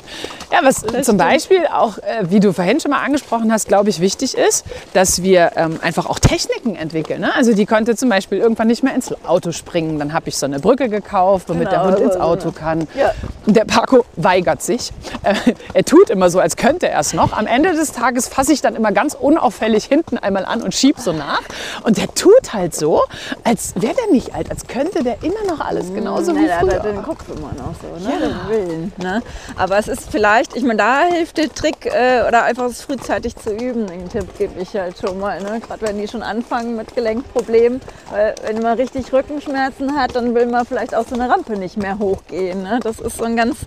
Ja, 0.53 0.59
was 0.65 0.85
zum 1.07 1.17
Beispiel 1.17 1.65
auch, 1.73 1.99
äh, 1.99 2.29
wie 2.29 2.41
du 2.41 2.53
vorhin 2.53 2.81
schon 2.81 2.91
mal 2.91 3.05
angesprochen 3.05 3.53
hast, 3.53 3.69
glaube 3.69 3.89
ich, 3.89 4.01
wichtig 4.01 4.37
ist, 4.37 4.65
dass 4.95 5.23
wir 5.23 5.53
ähm, 5.55 5.79
einfach 5.81 6.07
auch 6.07 6.19
Techniken 6.19 6.75
entwickeln. 6.75 7.21
Ne? 7.21 7.33
Also 7.33 7.55
die 7.55 7.67
konnte 7.67 7.95
zum 7.95 8.09
Beispiel 8.09 8.39
irgendwann 8.39 8.67
nicht 8.67 8.83
mehr 8.83 8.93
ins 8.93 9.15
Auto 9.25 9.53
springen. 9.53 10.01
Dann 10.01 10.13
habe 10.13 10.29
ich 10.29 10.37
so 10.37 10.47
eine 10.47 10.59
Brücke 10.59 10.89
gekauft, 10.89 11.49
womit 11.49 11.71
Genau, 11.71 11.85
der 11.85 11.93
Hund 11.93 12.01
ins 12.01 12.17
Auto 12.17 12.51
kann. 12.51 12.89
Ja. 12.97 13.13
Und 13.47 13.55
der 13.57 13.65
Paco 13.65 14.05
weigert 14.17 14.61
sich. 14.61 14.91
Äh, 15.23 15.35
er 15.73 15.85
tut 15.85 16.11
immer 16.11 16.31
so, 16.31 16.41
als 16.41 16.57
könnte 16.57 16.89
er 16.89 16.99
es 16.99 17.13
noch. 17.15 17.33
Am 17.33 17.47
Ende 17.47 17.73
des 17.73 17.93
Tages 17.93 18.27
fasse 18.27 18.53
ich 18.53 18.61
dann 18.61 18.75
immer 18.75 18.91
ganz 18.91 19.15
unauffällig 19.15 19.85
hinten 19.85 20.19
einmal 20.19 20.45
an 20.45 20.63
und 20.63 20.75
schieb 20.75 20.99
so 20.99 21.13
nach. 21.13 21.43
Und 21.85 21.97
der 21.97 22.13
tut 22.13 22.53
halt 22.53 22.75
so, 22.75 23.03
als 23.45 23.75
wäre 23.77 23.95
der 23.95 24.13
nicht 24.13 24.35
alt, 24.35 24.51
als 24.51 24.67
könnte 24.67 25.05
der 25.05 25.23
immer 25.23 25.45
noch 25.49 25.61
alles 25.65 25.95
genauso 25.95 26.35
wie 26.35 26.41
Nein, 26.41 26.49
der 26.49 26.59
früher. 26.59 26.73
hat 26.73 26.85
den 26.87 27.03
Kopf 27.05 27.25
immer 27.29 27.53
noch 27.53 27.75
so, 27.81 28.05
ne? 28.05 28.13
Ja. 28.13 28.27
den 28.27 28.49
Willen. 28.49 28.93
Ne? 28.97 29.10
Aber 29.57 29.79
es 29.79 29.89
ist 29.89 30.11
vielleicht, 30.11 30.57
ich 30.57 30.63
meine, 30.63 30.79
da 30.79 31.03
hilft 31.03 31.37
der 31.37 31.53
Trick 31.53 31.87
äh, 31.87 32.23
oder 32.27 32.45
einfach 32.45 32.65
es 32.67 32.83
frühzeitig 32.83 33.37
zu 33.37 33.53
üben. 33.53 33.87
Den 33.87 34.09
Tipp 34.09 34.27
gebe 34.39 34.61
ich 34.61 34.75
halt 34.75 34.99
schon 34.99 35.19
mal. 35.19 35.41
Ne? 35.43 35.61
Gerade 35.61 35.83
wenn 35.83 35.99
die 35.99 36.09
schon 36.09 36.23
anfangen 36.23 36.77
mit 36.77 36.95
Gelenkproblemen. 36.95 37.81
Weil 38.11 38.35
wenn 38.47 38.63
man 38.63 38.77
richtig 38.79 39.13
Rückenschmerzen 39.13 39.99
hat, 39.99 40.17
dann 40.17 40.35
will 40.35 40.47
man 40.47 40.67
vielleicht 40.67 40.95
auch 40.95 41.07
so 41.07 41.15
eine 41.15 41.29
Rampe 41.29 41.57
nicht 41.57 41.77
mehr 41.77 41.99
hochgehen. 41.99 42.63
Ne? 42.63 42.81
Das 42.83 43.01
ist 43.01 43.19
so 43.19 43.25
ein 43.25 43.37
ganz 43.37 43.59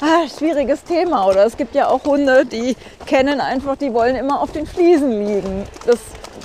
ah, 0.00 0.28
schwieriges 0.28 0.84
Thema. 0.84 1.26
Oder 1.26 1.46
es 1.46 1.56
gibt 1.56 1.74
ja 1.74 1.88
auch 1.88 2.04
Hunde, 2.04 2.46
die 2.46 2.76
kennen 3.06 3.40
einfach, 3.40 3.76
die 3.76 3.92
wollen 3.92 4.16
immer 4.16 4.40
auf 4.40 4.52
den 4.52 4.66
Fliesen 4.66 5.26
liegen. 5.26 5.66
Das 5.86 5.98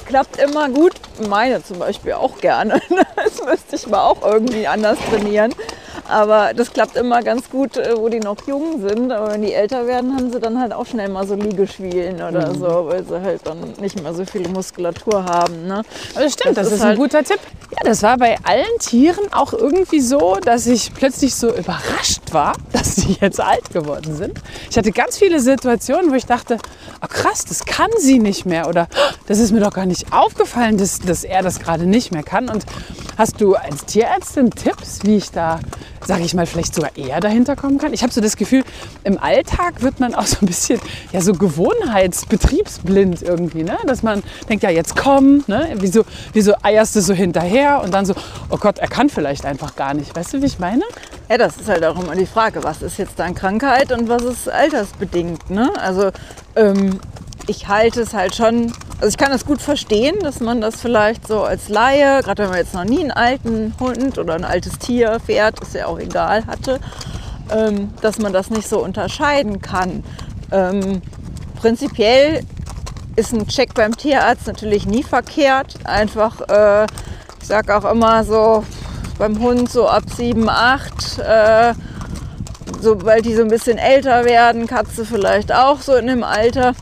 klappt 0.06 0.38
immer 0.38 0.70
gut. 0.70 0.94
Meine 1.28 1.64
zum 1.64 1.80
Beispiel 1.80 2.14
auch 2.14 2.38
gerne. 2.40 2.82
Das 3.16 3.44
müsste 3.44 3.76
ich 3.76 3.88
mal 3.88 4.04
auch 4.04 4.22
irgendwie 4.22 4.68
anders 4.68 4.98
trainieren. 5.10 5.54
Aber 6.08 6.54
das 6.54 6.72
klappt 6.72 6.96
immer 6.96 7.22
ganz 7.24 7.50
gut, 7.50 7.78
äh, 7.78 7.94
wo 7.98 8.10
die 8.10 8.20
noch 8.20 8.38
jung 8.48 8.82
sind. 8.88 9.12
Aber 9.12 9.32
wenn 9.32 9.42
die 9.42 9.54
älter 9.54 9.88
werden, 9.88 10.16
haben 10.16 10.32
sie 10.32 10.40
dann 10.40 10.60
halt 10.60 10.72
auch 10.74 10.86
schnell 10.86 11.10
mal 11.10 11.26
so 11.28 11.36
Liegeschwielen 11.36 12.16
oder 12.18 12.52
Mhm. 12.54 12.60
so, 12.60 12.68
weil 12.88 13.04
sie 13.06 13.20
halt 13.22 13.42
dann 13.46 13.58
nicht 13.82 14.02
mehr 14.02 14.14
so 14.14 14.24
viel 14.26 14.48
Muskulatur 14.50 15.26
haben. 15.26 15.66
Ne? 15.68 15.82
Das 16.14 16.34
stimmt, 16.34 16.58
das, 16.58 16.66
Das 16.66 16.68
ist, 16.68 16.74
ist 16.74 16.82
ein 16.82 16.88
halt- 16.90 16.98
guter 17.00 17.24
Tipp. 17.24 17.40
Ja, 17.72 17.78
das 17.90 18.04
war 18.04 18.18
bei 18.18 18.38
allen 18.44 18.78
Tieren 18.80 19.26
auch 19.34 19.52
irgendwie 19.54 20.00
so, 20.00 20.38
dass 20.44 20.68
ich 20.68 20.94
plötzlich 20.94 21.34
so 21.36 21.50
überrascht 21.54 22.22
war, 22.32 22.54
dass 22.72 22.96
sie 22.96 23.18
jetzt 23.20 23.42
alt 23.42 23.72
geworden 23.74 24.16
sind. 24.16 24.40
Ich 24.70 24.78
hatte 24.78 24.92
ganz 24.92 25.18
viele 25.18 25.40
Situationen, 25.40 26.12
wo 26.12 26.16
ich 26.16 26.26
dachte, 26.28 26.58
oh 27.04 27.08
krass, 27.10 27.46
das 27.46 27.66
kann 27.66 27.90
sie 27.98 28.20
nicht 28.20 28.46
mehr 28.46 28.68
oder 28.68 28.88
"Oh, 28.96 29.14
das 29.28 29.40
ist 29.40 29.52
mir 29.52 29.60
doch 29.62 29.74
gar 29.74 29.86
nicht 29.88 30.14
aufgefallen, 30.14 30.78
dass, 30.78 31.00
dass 31.00 31.24
er 31.24 31.42
das 31.42 31.60
gerade 31.60 31.86
nicht 31.86 32.12
mehr 32.12 32.24
kann. 32.24 32.48
Und 32.50 32.64
hast 33.18 33.42
du 33.42 33.56
als 33.56 33.86
Tierärztin 33.86 34.52
Tipps, 34.52 35.00
wie 35.04 35.18
ich 35.18 35.32
da, 35.32 35.60
sage 36.06 36.24
ich 36.24 36.34
mal, 36.34 36.46
vielleicht 36.46 36.74
sogar 36.74 36.96
eher 36.96 37.20
dahinter 37.20 37.56
kommen 37.56 37.78
kann? 37.78 37.94
Ich 37.94 38.04
habe 38.04 38.14
so 38.14 38.22
das 38.22 38.38
Gefühl, 38.38 38.64
im 39.04 39.18
Alltag 39.18 39.82
wird 39.82 40.00
man 40.00 40.16
auch 40.16 40.26
so 40.26 40.38
ein 40.42 40.46
bisschen 40.46 40.80
ja, 41.12 41.22
so 41.22 41.34
gewohnheitsbetriebsblind 41.34 43.22
irgendwie, 43.22 43.64
ne? 43.64 43.78
dass 43.86 44.04
man 44.04 44.24
denkt, 44.50 44.64
ja 44.64 44.70
jetzt 44.70 44.96
komm, 44.96 45.44
ne? 45.48 45.70
wieso, 45.76 46.04
wieso 46.34 46.54
eierst 46.62 46.96
du 46.96 47.02
so 47.02 47.14
hinterher 47.14 47.82
und 47.84 47.94
dann 47.94 48.06
so, 48.06 48.14
oh 48.50 48.58
Gott, 48.58 48.80
er 48.80 48.88
kann 48.88 49.10
vielleicht 49.10 49.46
einfach 49.46 49.76
gar 49.76 49.94
nicht. 49.94 50.16
Weißt 50.16 50.34
du, 50.34 50.42
wie 50.42 50.46
ich 50.46 50.60
meine? 50.60 50.84
Ja, 51.30 51.38
das 51.38 51.58
ist 51.58 51.68
halt 51.68 51.84
auch 51.84 52.00
immer 52.02 52.16
die 52.16 52.28
Frage, 52.28 52.64
was 52.64 52.82
ist 52.82 52.98
jetzt 52.98 53.18
dann 53.18 53.34
Krankheit 53.34 53.92
und 53.92 54.08
was 54.10 54.24
ist 54.24 54.50
altersbedingt. 54.50 55.50
Ne? 55.50 55.72
Also 55.78 56.12
ähm, 56.56 57.00
ich 57.48 57.68
halte 57.68 58.02
es 58.02 58.14
halt 58.14 58.36
schon, 58.36 58.74
also 58.96 59.08
ich 59.08 59.18
kann 59.18 59.32
es 59.32 59.46
gut 59.46 59.62
verstehen, 59.62 60.16
dass 60.22 60.40
man 60.40 60.62
das 60.62 60.82
vielleicht 60.82 61.28
so 61.28 61.44
als 61.44 61.70
Laie, 61.70 62.22
gerade 62.22 62.44
wenn 62.44 62.50
man 62.50 62.60
jetzt 62.60 62.74
noch 62.74 62.86
nie 62.86 63.02
einen 63.02 63.12
alten 63.12 63.74
Hund 63.80 64.18
oder 64.18 64.36
ein 64.36 64.46
altes 64.46 64.80
Tier, 64.80 65.20
Pferd, 65.20 65.60
ist 65.60 65.76
ja 65.76 65.88
auch 65.88 66.00
egal, 66.00 66.46
hatte, 66.48 66.80
ähm, 67.52 67.94
dass 68.02 68.20
man 68.20 68.34
das 68.34 68.50
nicht 68.50 68.68
so 68.68 68.84
unterscheiden 68.84 69.62
kann. 69.62 70.04
Ähm, 70.52 71.02
prinzipiell 71.60 72.42
ist 73.16 73.34
ein 73.34 73.48
Check 73.48 73.74
beim 73.74 73.96
Tierarzt 73.96 74.48
natürlich 74.48 74.86
nie 74.86 75.04
verkehrt. 75.04 75.76
Einfach, 75.84 76.42
äh, 76.50 76.86
ich 77.42 77.48
sage 77.48 77.76
auch 77.76 77.90
immer 77.90 78.24
so, 78.24 78.64
beim 79.18 79.40
Hund 79.40 79.72
so 79.72 79.88
ab 79.88 80.04
7, 80.16 80.50
8, 80.50 81.20
äh, 81.20 81.74
sobald 82.82 83.26
die 83.26 83.34
so 83.34 83.42
ein 83.42 83.48
bisschen 83.48 83.78
älter 83.78 84.26
werden, 84.26 84.68
Katze 84.68 85.06
vielleicht 85.06 85.54
auch 85.54 85.80
so 85.80 85.96
in 85.96 86.08
dem 86.08 86.24
Alter, 86.24 86.74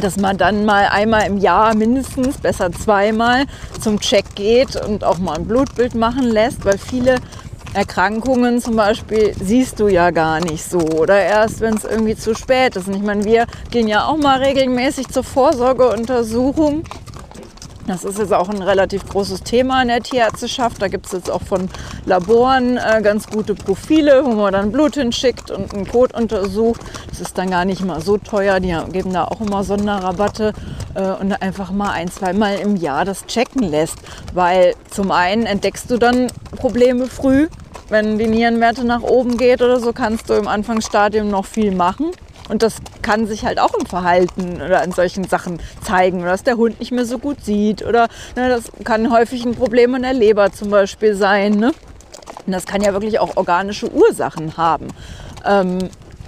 dass 0.00 0.16
man 0.16 0.36
dann 0.36 0.64
mal 0.64 0.88
einmal 0.88 1.26
im 1.26 1.38
Jahr 1.38 1.74
mindestens, 1.74 2.38
besser 2.38 2.72
zweimal 2.72 3.44
zum 3.80 4.00
Check 4.00 4.34
geht 4.34 4.76
und 4.76 5.04
auch 5.04 5.18
mal 5.18 5.36
ein 5.36 5.46
Blutbild 5.46 5.94
machen 5.94 6.24
lässt, 6.24 6.64
weil 6.64 6.78
viele 6.78 7.16
Erkrankungen 7.74 8.60
zum 8.62 8.76
Beispiel 8.76 9.34
siehst 9.38 9.80
du 9.80 9.88
ja 9.88 10.10
gar 10.10 10.40
nicht 10.40 10.64
so 10.64 10.78
oder 10.78 11.20
erst, 11.20 11.60
wenn 11.60 11.74
es 11.74 11.84
irgendwie 11.84 12.16
zu 12.16 12.34
spät 12.34 12.74
ist. 12.76 12.88
Und 12.88 12.94
ich 12.94 13.02
meine, 13.02 13.24
wir 13.24 13.46
gehen 13.70 13.86
ja 13.86 14.06
auch 14.06 14.16
mal 14.16 14.42
regelmäßig 14.42 15.08
zur 15.08 15.24
Vorsorgeuntersuchung 15.24 16.84
das 17.86 18.04
ist 18.04 18.18
jetzt 18.18 18.32
auch 18.32 18.48
ein 18.48 18.62
relativ 18.62 19.06
großes 19.08 19.42
Thema 19.42 19.82
in 19.82 19.88
der 19.88 20.02
Tierärzteschaft. 20.02 20.82
Da 20.82 20.88
gibt 20.88 21.06
es 21.06 21.12
jetzt 21.12 21.30
auch 21.30 21.42
von 21.42 21.68
Laboren 22.04 22.76
äh, 22.76 23.00
ganz 23.02 23.28
gute 23.28 23.54
Profile, 23.54 24.24
wo 24.24 24.32
man 24.32 24.52
dann 24.52 24.72
Blut 24.72 24.94
hinschickt 24.94 25.50
und 25.50 25.72
einen 25.72 25.86
Code 25.86 26.16
untersucht. 26.16 26.80
Das 27.08 27.20
ist 27.20 27.38
dann 27.38 27.50
gar 27.50 27.64
nicht 27.64 27.84
mal 27.84 28.00
so 28.00 28.18
teuer. 28.18 28.60
Die 28.60 28.76
geben 28.90 29.12
da 29.12 29.24
auch 29.24 29.40
immer 29.40 29.62
Sonderrabatte 29.62 30.52
äh, 30.94 31.12
und 31.12 31.32
einfach 31.40 31.70
mal 31.70 31.92
ein, 31.92 32.10
zweimal 32.10 32.56
im 32.56 32.76
Jahr 32.76 33.04
das 33.04 33.26
checken 33.26 33.62
lässt. 33.62 33.98
Weil 34.34 34.74
zum 34.90 35.12
einen 35.12 35.46
entdeckst 35.46 35.90
du 35.90 35.98
dann 35.98 36.28
Probleme 36.56 37.06
früh. 37.06 37.48
Wenn 37.88 38.18
die 38.18 38.26
Nierenwerte 38.26 38.84
nach 38.84 39.02
oben 39.02 39.36
geht 39.36 39.62
oder 39.62 39.78
so, 39.78 39.92
kannst 39.92 40.28
du 40.28 40.34
im 40.34 40.48
Anfangsstadium 40.48 41.30
noch 41.30 41.44
viel 41.44 41.72
machen. 41.72 42.10
Und 42.48 42.62
das 42.62 42.76
kann 43.02 43.26
sich 43.26 43.44
halt 43.44 43.58
auch 43.58 43.74
im 43.74 43.86
Verhalten 43.86 44.62
oder 44.62 44.82
in 44.84 44.92
solchen 44.92 45.24
Sachen 45.24 45.58
zeigen, 45.82 46.22
dass 46.22 46.44
der 46.44 46.56
Hund 46.56 46.78
nicht 46.80 46.92
mehr 46.92 47.04
so 47.04 47.18
gut 47.18 47.44
sieht. 47.44 47.84
Oder 47.84 48.08
ne, 48.36 48.48
das 48.48 48.70
kann 48.84 49.12
häufig 49.12 49.44
ein 49.44 49.54
Problem 49.54 49.94
in 49.94 50.02
der 50.02 50.12
Leber 50.12 50.52
zum 50.52 50.70
Beispiel 50.70 51.14
sein. 51.14 51.54
Ne? 51.54 51.72
Und 52.46 52.52
das 52.52 52.66
kann 52.66 52.82
ja 52.82 52.92
wirklich 52.92 53.18
auch 53.18 53.36
organische 53.36 53.92
Ursachen 53.92 54.56
haben. 54.56 54.88
Ähm, 55.44 55.78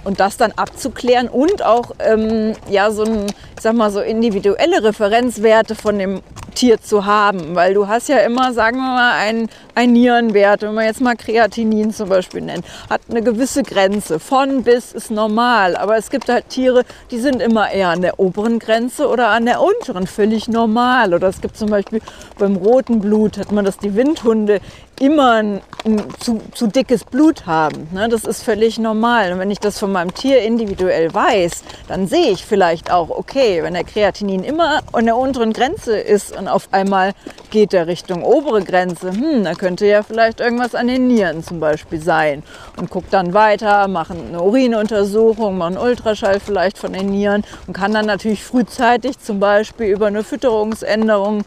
und 0.03 0.19
das 0.19 0.37
dann 0.37 0.51
abzuklären 0.53 1.27
und 1.27 1.63
auch 1.63 1.91
ähm, 1.99 2.53
ja 2.69 2.91
so 2.91 3.03
ein, 3.03 3.25
ich 3.25 3.61
sag 3.61 3.73
mal 3.73 3.91
so 3.91 3.99
individuelle 3.99 4.83
Referenzwerte 4.83 5.75
von 5.75 5.99
dem 5.99 6.21
Tier 6.49 6.81
zu 6.81 7.05
haben, 7.05 7.55
weil 7.55 7.73
du 7.73 7.87
hast 7.87 8.09
ja 8.09 8.17
immer, 8.19 8.53
sagen 8.53 8.77
wir 8.77 8.83
mal, 8.83 9.13
ein, 9.13 9.49
ein 9.75 9.93
Nierenwert, 9.93 10.61
wenn 10.61 10.73
man 10.73 10.85
jetzt 10.85 11.01
mal 11.01 11.15
Kreatinin 11.15 11.91
zum 11.91 12.09
Beispiel 12.09 12.41
nennt, 12.41 12.65
hat 12.89 13.01
eine 13.09 13.21
gewisse 13.21 13.63
Grenze. 13.63 14.19
Von 14.19 14.63
bis 14.63 14.93
ist 14.93 15.11
normal, 15.11 15.75
aber 15.75 15.97
es 15.97 16.09
gibt 16.09 16.29
halt 16.29 16.49
Tiere, 16.49 16.83
die 17.11 17.19
sind 17.19 17.41
immer 17.41 17.71
eher 17.71 17.89
an 17.89 18.01
der 18.01 18.19
oberen 18.19 18.59
Grenze 18.59 19.07
oder 19.07 19.29
an 19.29 19.45
der 19.45 19.61
unteren, 19.61 20.07
völlig 20.07 20.47
normal. 20.47 21.13
Oder 21.13 21.27
es 21.27 21.41
gibt 21.41 21.57
zum 21.57 21.69
Beispiel 21.69 22.01
beim 22.37 22.55
roten 22.55 22.99
Blut, 22.99 23.37
hat 23.37 23.51
man 23.51 23.65
das 23.65 23.77
die 23.77 23.95
Windhunde 23.95 24.59
immer 24.99 25.33
ein, 25.33 25.61
ein 25.85 26.03
zu, 26.19 26.41
zu, 26.53 26.67
dickes 26.67 27.05
Blut 27.05 27.45
haben. 27.45 27.87
Ne? 27.91 28.09
Das 28.09 28.25
ist 28.25 28.43
völlig 28.43 28.77
normal. 28.77 29.31
Und 29.31 29.39
wenn 29.39 29.51
ich 29.51 29.59
das 29.59 29.79
von 29.79 29.91
meinem 29.91 30.13
Tier 30.13 30.41
individuell 30.41 31.13
weiß, 31.13 31.63
dann 31.87 32.07
sehe 32.07 32.31
ich 32.31 32.45
vielleicht 32.45 32.91
auch, 32.91 33.09
okay, 33.09 33.63
wenn 33.63 33.73
der 33.73 33.85
Kreatinin 33.85 34.43
immer 34.43 34.81
an 34.91 35.05
der 35.05 35.15
unteren 35.15 35.53
Grenze 35.53 35.97
ist 35.97 36.35
und 36.37 36.47
auf 36.47 36.67
einmal 36.71 37.13
geht 37.49 37.73
der 37.73 37.87
Richtung 37.87 38.23
obere 38.23 38.63
Grenze, 38.63 39.11
hm, 39.11 39.43
da 39.45 39.53
könnte 39.53 39.85
ja 39.85 40.03
vielleicht 40.03 40.39
irgendwas 40.39 40.75
an 40.75 40.87
den 40.87 41.07
Nieren 41.07 41.43
zum 41.43 41.59
Beispiel 41.59 42.01
sein. 42.01 42.43
Und 42.77 42.89
guckt 42.89 43.13
dann 43.13 43.33
weiter, 43.33 43.87
machen 43.87 44.27
eine 44.29 44.41
Urinuntersuchung, 44.41 45.57
machen 45.57 45.77
einen 45.77 45.85
Ultraschall 45.85 46.39
vielleicht 46.39 46.77
von 46.77 46.93
den 46.93 47.07
Nieren 47.07 47.43
und 47.67 47.73
kann 47.73 47.93
dann 47.93 48.05
natürlich 48.05 48.43
frühzeitig 48.43 49.19
zum 49.19 49.39
Beispiel 49.39 49.87
über 49.87 50.07
eine 50.07 50.23
Fütterungsänderung 50.23 51.43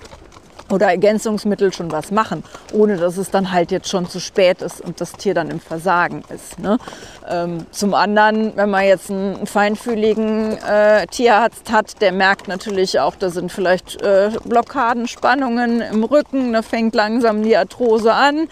oder 0.72 0.86
Ergänzungsmittel 0.86 1.72
schon 1.72 1.92
was 1.92 2.10
machen, 2.10 2.42
ohne 2.72 2.96
dass 2.96 3.16
es 3.16 3.30
dann 3.30 3.52
halt 3.52 3.70
jetzt 3.70 3.88
schon 3.88 4.08
zu 4.08 4.20
spät 4.20 4.62
ist 4.62 4.80
und 4.80 5.00
das 5.00 5.12
Tier 5.12 5.34
dann 5.34 5.50
im 5.50 5.60
Versagen 5.60 6.24
ist. 6.34 6.58
Ne? 6.58 6.78
Ähm, 7.28 7.66
zum 7.70 7.94
anderen, 7.94 8.56
wenn 8.56 8.70
man 8.70 8.84
jetzt 8.84 9.10
einen 9.10 9.46
feinfühligen 9.46 10.58
äh, 10.58 11.06
Tierarzt 11.06 11.70
hat, 11.70 12.00
der 12.00 12.12
merkt 12.12 12.48
natürlich 12.48 12.98
auch, 12.98 13.14
da 13.16 13.30
sind 13.30 13.52
vielleicht 13.52 14.00
äh, 14.02 14.30
Blockaden, 14.44 15.06
Spannungen 15.06 15.80
im 15.80 16.04
Rücken, 16.04 16.52
da 16.52 16.62
fängt 16.62 16.94
langsam 16.94 17.42
die 17.42 17.56
Arthrose 17.56 18.12
an. 18.12 18.48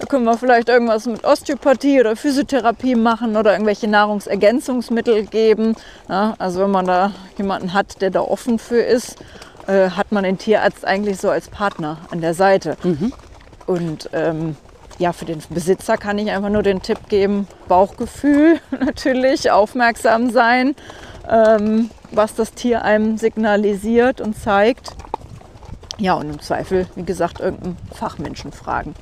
Da 0.00 0.06
können 0.06 0.24
wir 0.24 0.36
vielleicht 0.36 0.68
irgendwas 0.68 1.06
mit 1.06 1.24
Osteopathie 1.24 2.00
oder 2.00 2.16
Physiotherapie 2.16 2.96
machen 2.96 3.36
oder 3.36 3.52
irgendwelche 3.52 3.86
Nahrungsergänzungsmittel 3.86 5.26
geben. 5.26 5.76
Ja, 6.08 6.34
also 6.38 6.60
wenn 6.60 6.72
man 6.72 6.86
da 6.86 7.12
jemanden 7.38 7.72
hat, 7.74 8.02
der 8.02 8.10
da 8.10 8.20
offen 8.20 8.58
für 8.58 8.80
ist, 8.80 9.16
äh, 9.66 9.90
hat 9.90 10.12
man 10.12 10.24
den 10.24 10.38
Tierarzt 10.38 10.84
eigentlich 10.84 11.18
so 11.18 11.30
als 11.30 11.48
Partner 11.48 11.98
an 12.10 12.20
der 12.20 12.34
Seite. 12.34 12.76
Mhm. 12.82 13.12
Und 13.66 14.10
ähm, 14.12 14.56
ja, 14.98 15.12
für 15.12 15.24
den 15.24 15.42
Besitzer 15.50 15.96
kann 15.96 16.18
ich 16.18 16.30
einfach 16.30 16.50
nur 16.50 16.62
den 16.62 16.82
Tipp 16.82 17.08
geben, 17.08 17.48
Bauchgefühl 17.68 18.60
natürlich, 18.70 19.50
aufmerksam 19.50 20.30
sein, 20.30 20.74
ähm, 21.28 21.90
was 22.10 22.34
das 22.34 22.52
Tier 22.52 22.82
einem 22.82 23.18
signalisiert 23.18 24.20
und 24.20 24.38
zeigt. 24.38 24.90
Ja, 25.98 26.14
und 26.14 26.28
im 26.28 26.40
Zweifel, 26.40 26.86
wie 26.96 27.04
gesagt, 27.04 27.40
irgendeinen 27.40 27.76
Fachmenschen 27.92 28.52
fragen. 28.52 28.94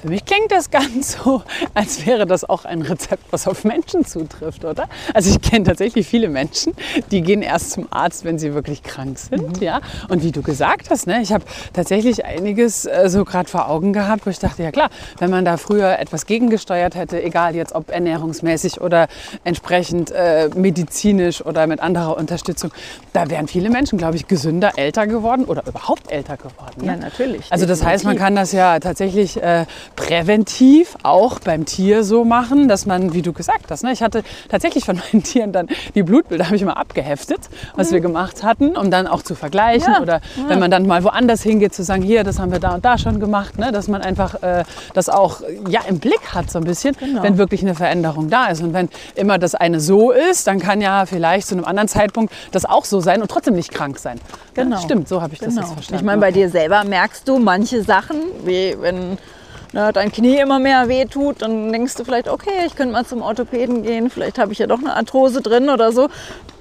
Für 0.00 0.08
mich 0.08 0.24
klingt 0.24 0.50
das 0.50 0.70
ganz 0.70 1.18
so, 1.22 1.42
als 1.74 2.06
wäre 2.06 2.26
das 2.26 2.48
auch 2.48 2.64
ein 2.64 2.82
Rezept, 2.82 3.24
was 3.30 3.46
auf 3.46 3.64
Menschen 3.64 4.04
zutrifft, 4.04 4.64
oder? 4.64 4.88
Also 5.14 5.30
ich 5.30 5.40
kenne 5.40 5.64
tatsächlich 5.64 6.06
viele 6.06 6.28
Menschen, 6.28 6.74
die 7.10 7.22
gehen 7.22 7.42
erst 7.42 7.72
zum 7.72 7.86
Arzt, 7.90 8.24
wenn 8.24 8.38
sie 8.38 8.54
wirklich 8.54 8.82
krank 8.82 9.18
sind, 9.18 9.56
mhm. 9.58 9.62
ja. 9.62 9.80
Und 10.08 10.22
wie 10.22 10.32
du 10.32 10.42
gesagt 10.42 10.90
hast, 10.90 11.06
ne, 11.06 11.20
ich 11.22 11.32
habe 11.32 11.44
tatsächlich 11.72 12.24
einiges 12.24 12.86
äh, 12.86 13.08
so 13.08 13.24
gerade 13.24 13.48
vor 13.48 13.68
Augen 13.68 13.92
gehabt, 13.92 14.26
wo 14.26 14.30
ich 14.30 14.38
dachte, 14.38 14.62
ja 14.62 14.70
klar, 14.70 14.90
wenn 15.18 15.30
man 15.30 15.44
da 15.44 15.56
früher 15.56 15.98
etwas 15.98 16.26
gegengesteuert 16.26 16.94
hätte, 16.94 17.22
egal 17.22 17.54
jetzt 17.54 17.74
ob 17.74 17.90
ernährungsmäßig 17.90 18.80
oder 18.80 19.08
entsprechend 19.44 20.10
äh, 20.10 20.48
medizinisch 20.54 21.44
oder 21.44 21.66
mit 21.66 21.80
anderer 21.80 22.16
Unterstützung, 22.16 22.70
da 23.12 23.28
wären 23.30 23.48
viele 23.48 23.70
Menschen, 23.70 23.98
glaube 23.98 24.16
ich, 24.16 24.26
gesünder, 24.26 24.72
älter 24.76 25.06
geworden 25.06 25.44
oder 25.44 25.66
überhaupt 25.66 26.10
älter 26.10 26.36
geworden. 26.36 26.82
Ne? 26.82 26.86
Ja, 26.86 26.96
natürlich. 26.96 27.46
Also 27.50 27.66
das 27.66 27.84
heißt, 27.84 28.04
man 28.04 28.16
kann 28.16 28.34
das 28.34 28.52
ja 28.52 28.78
tatsächlich 28.78 29.42
äh, 29.42 29.66
präventiv 29.96 30.96
auch 31.02 31.40
beim 31.40 31.64
Tier 31.64 32.04
so 32.04 32.24
machen, 32.24 32.68
dass 32.68 32.86
man, 32.86 33.12
wie 33.12 33.22
du 33.22 33.32
gesagt 33.32 33.70
hast, 33.70 33.82
ne, 33.82 33.92
ich 33.92 34.02
hatte 34.02 34.22
tatsächlich 34.48 34.84
von 34.84 34.96
meinen 34.96 35.22
Tieren 35.24 35.52
dann 35.52 35.68
die 35.94 36.02
Blutbilder, 36.02 36.46
habe 36.46 36.56
ich 36.56 36.62
immer 36.62 36.76
abgeheftet, 36.76 37.40
was 37.76 37.90
mhm. 37.90 37.94
wir 37.94 38.00
gemacht 38.00 38.42
hatten, 38.42 38.76
um 38.76 38.90
dann 38.90 39.06
auch 39.06 39.22
zu 39.22 39.34
vergleichen. 39.34 39.92
Ja. 39.94 40.00
Oder 40.00 40.20
ja. 40.36 40.48
wenn 40.48 40.58
man 40.58 40.70
dann 40.70 40.86
mal 40.86 41.04
woanders 41.04 41.42
hingeht, 41.42 41.74
zu 41.74 41.82
sagen, 41.82 42.02
hier, 42.02 42.24
das 42.24 42.38
haben 42.38 42.52
wir 42.52 42.58
da 42.58 42.74
und 42.74 42.84
da 42.84 42.98
schon 42.98 43.20
gemacht, 43.20 43.58
ne, 43.58 43.72
dass 43.72 43.88
man 43.88 44.02
einfach 44.02 44.42
äh, 44.42 44.64
das 44.94 45.08
auch 45.08 45.40
ja, 45.68 45.80
im 45.88 45.98
Blick 45.98 46.34
hat 46.34 46.50
so 46.50 46.58
ein 46.58 46.64
bisschen, 46.64 46.96
genau. 46.98 47.22
wenn 47.22 47.38
wirklich 47.38 47.62
eine 47.62 47.74
Veränderung 47.74 48.30
da 48.30 48.46
ist. 48.46 48.62
Und 48.62 48.72
wenn 48.72 48.88
immer 49.14 49.38
das 49.38 49.54
eine 49.54 49.80
so 49.80 50.10
ist, 50.10 50.46
dann 50.46 50.58
kann 50.58 50.80
ja 50.80 51.06
vielleicht 51.06 51.46
zu 51.46 51.54
einem 51.54 51.64
anderen 51.64 51.88
Zeitpunkt 51.88 52.32
das 52.52 52.64
auch 52.64 52.84
so 52.84 53.00
sein 53.00 53.22
und 53.22 53.30
trotzdem 53.30 53.54
nicht 53.54 53.72
krank 53.72 53.98
sein. 53.98 54.20
Genau. 54.54 54.76
Ja, 54.76 54.82
stimmt, 54.82 55.08
so 55.08 55.22
habe 55.22 55.34
ich 55.34 55.40
genau. 55.40 55.52
das 55.52 55.64
jetzt 55.64 55.72
verstanden. 55.72 56.00
Ich 56.00 56.06
meine, 56.06 56.20
bei 56.20 56.32
dir 56.32 56.48
selber 56.48 56.84
merkst 56.84 57.26
du 57.28 57.38
manche 57.38 57.82
Sachen, 57.82 58.16
wie 58.44 58.76
wenn 58.80 59.18
ne, 59.72 59.92
dein 59.92 60.12
Knie 60.12 60.38
immer 60.38 60.58
mehr 60.58 60.88
wehtut, 60.88 61.42
dann 61.42 61.72
denkst 61.72 61.94
du 61.94 62.04
vielleicht, 62.04 62.28
okay, 62.28 62.66
ich 62.66 62.76
könnte 62.76 62.92
mal 62.92 63.04
zum 63.04 63.22
Orthopäden 63.22 63.82
gehen, 63.82 64.10
vielleicht 64.10 64.38
habe 64.38 64.52
ich 64.52 64.58
ja 64.58 64.66
doch 64.66 64.78
eine 64.78 64.96
Arthrose 64.96 65.40
drin 65.40 65.68
oder 65.68 65.92
so. 65.92 66.08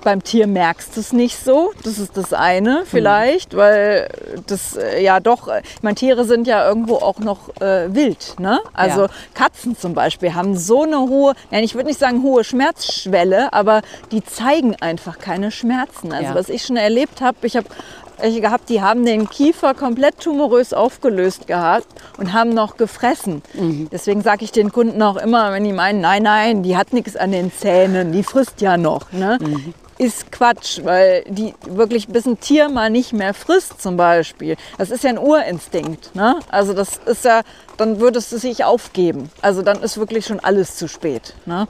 Beim 0.02 0.24
Tier 0.24 0.48
merkst 0.48 0.96
du 0.96 1.02
es 1.02 1.12
nicht 1.12 1.44
so, 1.44 1.74
das 1.84 1.98
ist 1.98 2.16
das 2.16 2.32
eine 2.32 2.84
vielleicht, 2.86 3.52
mhm. 3.54 3.58
weil 3.58 4.10
das 4.48 4.78
äh, 4.78 5.04
ja 5.04 5.20
doch, 5.20 5.50
äh, 5.50 5.62
ich 5.76 5.84
meine, 5.84 5.96
Tiere 5.96 6.24
sind 6.24 6.48
ja 6.48 6.66
irgendwo 6.66 6.96
auch 6.96 7.20
noch 7.20 7.50
äh, 7.60 7.94
wild. 7.94 8.36
Ne? 8.40 8.60
Also 8.74 9.04
ja. 9.04 9.10
Katzen 9.34 9.78
zum 9.78 9.94
Beispiel 9.94 10.36
haben 10.36 10.56
so 10.58 10.84
eine 10.84 11.00
hohe, 11.00 11.34
ja, 11.52 11.60
ich 11.60 11.76
würde 11.76 11.88
nicht 11.88 12.00
sagen 12.00 12.24
hohe 12.24 12.46
Schmerzschwelle, 12.46 13.52
aber 13.52 13.82
die 14.12 14.24
zeigen 14.24 14.76
einfach 14.80 15.20
keine 15.20 15.52
Schmerzen. 15.52 16.14
Also 16.14 16.30
ja. 16.30 16.36
was 16.36 16.48
ich 16.48 16.64
schon 16.66 16.78
erlebt 16.78 17.20
habe, 17.20 17.36
ich 17.42 17.58
habe 17.58 17.68
welche 18.22 18.42
gehabt, 18.42 18.70
die 18.70 18.82
haben 18.82 19.06
den 19.06 19.30
Kiefer 19.30 19.74
komplett 19.74 20.20
tumorös 20.20 20.74
aufgelöst 20.74 21.48
gehabt 21.48 21.88
und 22.18 22.34
haben 22.34 22.50
noch 22.52 22.78
gefressen. 22.78 23.42
Mhm. 23.54 23.90
Deswegen 23.92 24.22
sage 24.22 24.44
ich 24.44 24.52
den 24.52 24.72
Kunden 24.72 25.02
auch 25.02 25.18
immer, 25.18 25.52
wenn 25.54 25.64
die 25.64 25.74
meinen, 25.74 26.02
nein, 26.02 26.24
nein, 26.24 26.64
die 26.64 26.78
hat 26.78 26.94
nichts 26.94 27.16
an 27.16 27.32
den 27.32 27.52
Zähnen, 27.52 28.12
die 28.12 28.24
frisst 28.24 28.62
ja 28.62 28.78
noch. 28.78 29.12
Ne? 29.12 29.38
Mhm. 29.42 29.74
Ist 29.98 30.32
Quatsch, 30.32 30.80
weil 30.84 31.26
die 31.28 31.54
wirklich 31.68 32.08
bis 32.08 32.26
ein 32.26 32.40
Tier 32.40 32.70
mal 32.70 32.90
nicht 32.90 33.12
mehr 33.12 33.34
frisst 33.34 33.82
zum 33.82 33.98
Beispiel. 33.98 34.56
Das 34.78 34.92
ist 34.92 35.04
ja 35.04 35.10
ein 35.10 35.18
Urinstinkt. 35.18 36.16
Ne? 36.16 36.40
Also 36.50 36.74
das 36.74 37.02
ist 37.06 37.26
ja, 37.26 37.42
dann 37.76 38.00
würdest 38.00 38.32
du 38.32 38.38
sich 38.38 38.64
aufgeben. 38.64 39.30
Also 39.42 39.62
dann 39.62 39.82
ist 39.84 39.98
wirklich 39.98 40.26
schon 40.26 40.40
alles 40.40 40.78
zu 40.78 40.88
spät. 40.88 41.34
Ne? 41.46 41.68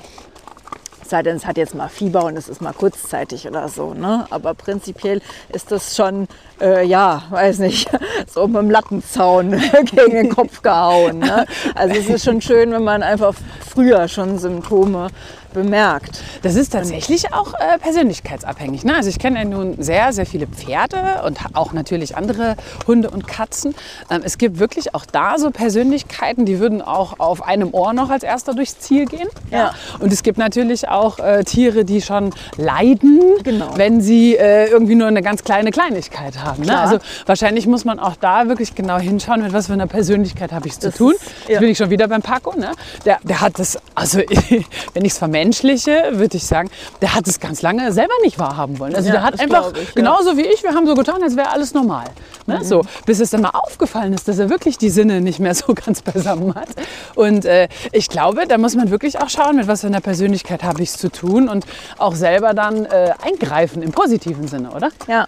Sei 1.10 1.24
denn, 1.24 1.36
es 1.36 1.46
hat 1.46 1.58
jetzt 1.58 1.76
mal 1.76 1.90
Fieber 1.90 2.26
und 2.26 2.38
es 2.38 2.48
ist 2.48 2.62
mal 2.62 2.74
kurzzeitig 2.74 3.48
oder 3.48 3.68
so. 3.68 3.94
Ne? 3.94 4.26
Aber 4.30 4.54
prinzipiell 4.54 5.22
ist 5.52 5.72
das 5.72 5.96
schon, 5.96 6.28
äh, 6.62 6.86
ja, 6.86 7.24
weiß 7.30 7.60
nicht, 7.60 7.90
so 8.28 8.48
mit 8.48 8.58
dem 8.58 8.70
Lattenzaun 8.70 9.52
gegen 9.86 10.12
den 10.12 10.30
Kopf 10.30 10.62
gehauen. 10.62 11.20
Ne? 11.20 11.46
Also 11.76 11.96
es 11.96 12.10
ist 12.10 12.26
schon 12.26 12.42
schön, 12.42 12.72
wenn 12.72 12.84
man 12.84 13.04
einfach 13.04 13.34
früher 13.68 14.08
schon 14.08 14.38
Symptome 14.38 15.08
bemerkt. 15.54 16.22
Das 16.42 16.56
ist 16.56 16.72
tatsächlich 16.74 17.34
auch 17.34 17.54
äh, 17.54 17.78
persönlichkeitsabhängig. 17.80 18.84
Ne? 18.84 18.96
Also 18.96 19.10
ich 19.10 19.20
kenne 19.20 19.40
ja 19.40 19.46
nun 19.46 19.76
sehr, 19.82 20.14
sehr 20.14 20.26
viele 20.26 20.48
Pferde 20.48 21.22
und 21.26 21.40
auch 21.54 21.74
natürlich 21.74 22.16
andere 22.18 22.56
Hunde 22.88 23.10
und 23.10 23.28
Katzen. 23.28 23.76
Ähm, 24.10 24.22
es 24.24 24.38
gibt 24.38 24.60
wirklich 24.60 24.94
auch 24.96 25.06
da 25.06 25.38
so 25.38 25.52
Persönlichkeiten, 25.52 26.46
die 26.46 26.60
würden 26.60 26.82
auch 26.82 27.20
auf 27.20 27.42
einem 27.46 27.74
Ohr 27.74 27.94
noch 27.94 28.10
als 28.10 28.24
erster 28.24 28.54
durchs 28.54 28.80
Ziel 28.80 29.06
gehen. 29.06 29.28
Ja. 29.52 29.74
Und 30.00 30.12
es 30.14 30.24
gibt 30.24 30.38
natürlich 30.38 30.88
auch 30.90 31.20
äh, 31.20 31.44
Tiere, 31.44 31.86
die 31.86 32.02
schon 32.02 32.32
leiden, 32.58 33.22
Genau. 33.44 33.72
wenn 33.76 34.02
sie 34.02 34.36
äh, 34.36 34.68
irgendwie 34.70 34.96
nur 34.96 35.08
eine 35.08 35.22
ganz 35.22 35.44
kleine 35.44 35.72
Kleinigkeit 35.72 36.44
haben. 36.44 36.64
Ne? 36.64 36.78
Also 36.80 37.00
wahrscheinlich 37.26 37.68
muss 37.68 37.86
man 37.86 38.00
auch 38.00 38.16
da 38.16 38.48
wirklich 38.48 38.76
genau 38.76 38.98
hinschauen, 38.98 39.42
mit 39.42 39.54
was 39.54 39.68
für 39.68 39.74
einer 39.74 39.88
Persönlichkeit 39.88 40.52
habe 40.52 40.68
ich 40.68 40.74
es 40.74 40.80
zu 40.80 40.92
tun. 40.92 41.14
ist- 41.14 41.22
ja. 41.48 41.52
Jetzt 41.54 41.60
bin 41.62 41.70
ich 41.70 41.78
schon 41.78 41.90
wieder 41.90 42.08
beim 42.08 42.22
Paco. 42.22 42.54
Ne? 42.58 42.72
Der, 43.06 43.20
der 43.24 43.42
hat 43.42 43.60
das, 43.60 43.78
also 43.96 44.20
wenn 44.94 45.06
ich 45.06 45.14
es 45.14 45.18
vermenschliche, 45.40 46.12
würde 46.14 46.38
ich 46.38 46.46
sagen, 46.46 46.70
der 47.02 47.16
hat 47.16 47.28
es 47.28 47.40
ganz 47.40 47.62
lange 47.62 47.92
selber 47.94 48.14
nicht 48.24 48.40
wahrhaben 48.40 48.80
wollen. 48.80 48.96
Also 48.96 49.08
Ja, 49.08 49.14
der 49.16 49.24
hat 49.24 49.40
einfach, 49.40 49.72
ich, 49.74 49.88
ja. 49.88 49.92
genauso 49.96 50.38
wie 50.38 50.42
ich, 50.46 50.64
wir 50.64 50.74
haben 50.74 50.86
so 50.86 50.96
getan, 50.96 51.24
als 51.24 51.36
wäre 51.36 51.50
alles 51.50 51.74
normal. 51.74 52.06
Ne? 52.46 52.60
Mhm. 52.60 52.64
So, 52.64 52.82
bis 53.06 53.20
es 53.20 53.30
dann 53.30 53.42
mal 53.42 53.52
aufgefallen 53.52 54.14
ist, 54.14 54.28
dass 54.28 54.40
er 54.40 54.50
wirklich 54.50 54.78
die 54.78 54.90
Sinne 54.90 55.22
nicht 55.22 55.40
mehr 55.40 55.56
so 55.56 55.74
ganz 55.74 56.02
beisammen 56.02 56.56
hat. 56.56 56.70
Und 57.16 57.46
äh, 57.46 57.68
ich 57.92 58.10
glaube, 58.10 58.48
da 58.48 58.58
muss 58.58 58.76
man 58.76 58.92
wirklich 58.92 59.20
auch 59.20 59.30
schauen, 59.30 59.56
mit 59.56 59.68
was 59.68 59.82
für 59.82 59.88
einer 59.88 60.02
Persönlichkeit 60.02 60.64
habe 60.64 60.82
ich 60.84 60.90
es 60.90 60.98
zu 60.98 61.10
tun 61.10 61.48
und 61.50 61.66
auch 61.98 62.16
selber 62.16 62.54
dann 62.54 62.86
äh, 62.86 63.12
eingreifen 63.24 63.82
im 63.82 63.92
positiven 63.92 64.48
Sinne, 64.48 64.72
oder? 64.72 64.90
Ja. 65.08 65.28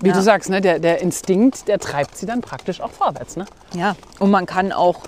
Wie 0.00 0.08
Ja. 0.08 0.14
du 0.14 0.22
sagst, 0.22 0.48
ne? 0.50 0.60
der, 0.60 0.78
der 0.78 1.00
Instinkt, 1.00 1.66
der 1.68 1.78
treibt 1.80 2.16
sie 2.16 2.26
dann 2.26 2.40
praktisch 2.40 2.80
auch 2.80 2.92
vorwärts. 2.92 3.36
Ne? 3.36 3.46
Ja, 3.74 3.96
und 4.20 4.30
man 4.30 4.46
kann 4.46 4.70
auch 4.72 5.00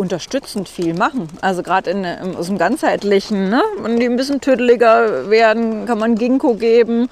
unterstützend 0.00 0.68
viel 0.68 0.94
machen. 0.94 1.28
Also 1.42 1.62
gerade 1.62 1.90
in, 1.90 2.04
im- 2.04 2.36
aus 2.36 2.46
dem 2.46 2.58
ganzheitlichen, 2.58 3.50
ne? 3.50 3.62
wenn 3.82 4.00
die 4.00 4.06
ein 4.06 4.16
bisschen 4.16 4.40
tüdeliger 4.40 5.30
werden, 5.30 5.86
kann 5.86 5.98
man 5.98 6.14
Ginkgo 6.16 6.54
geben. 6.54 7.08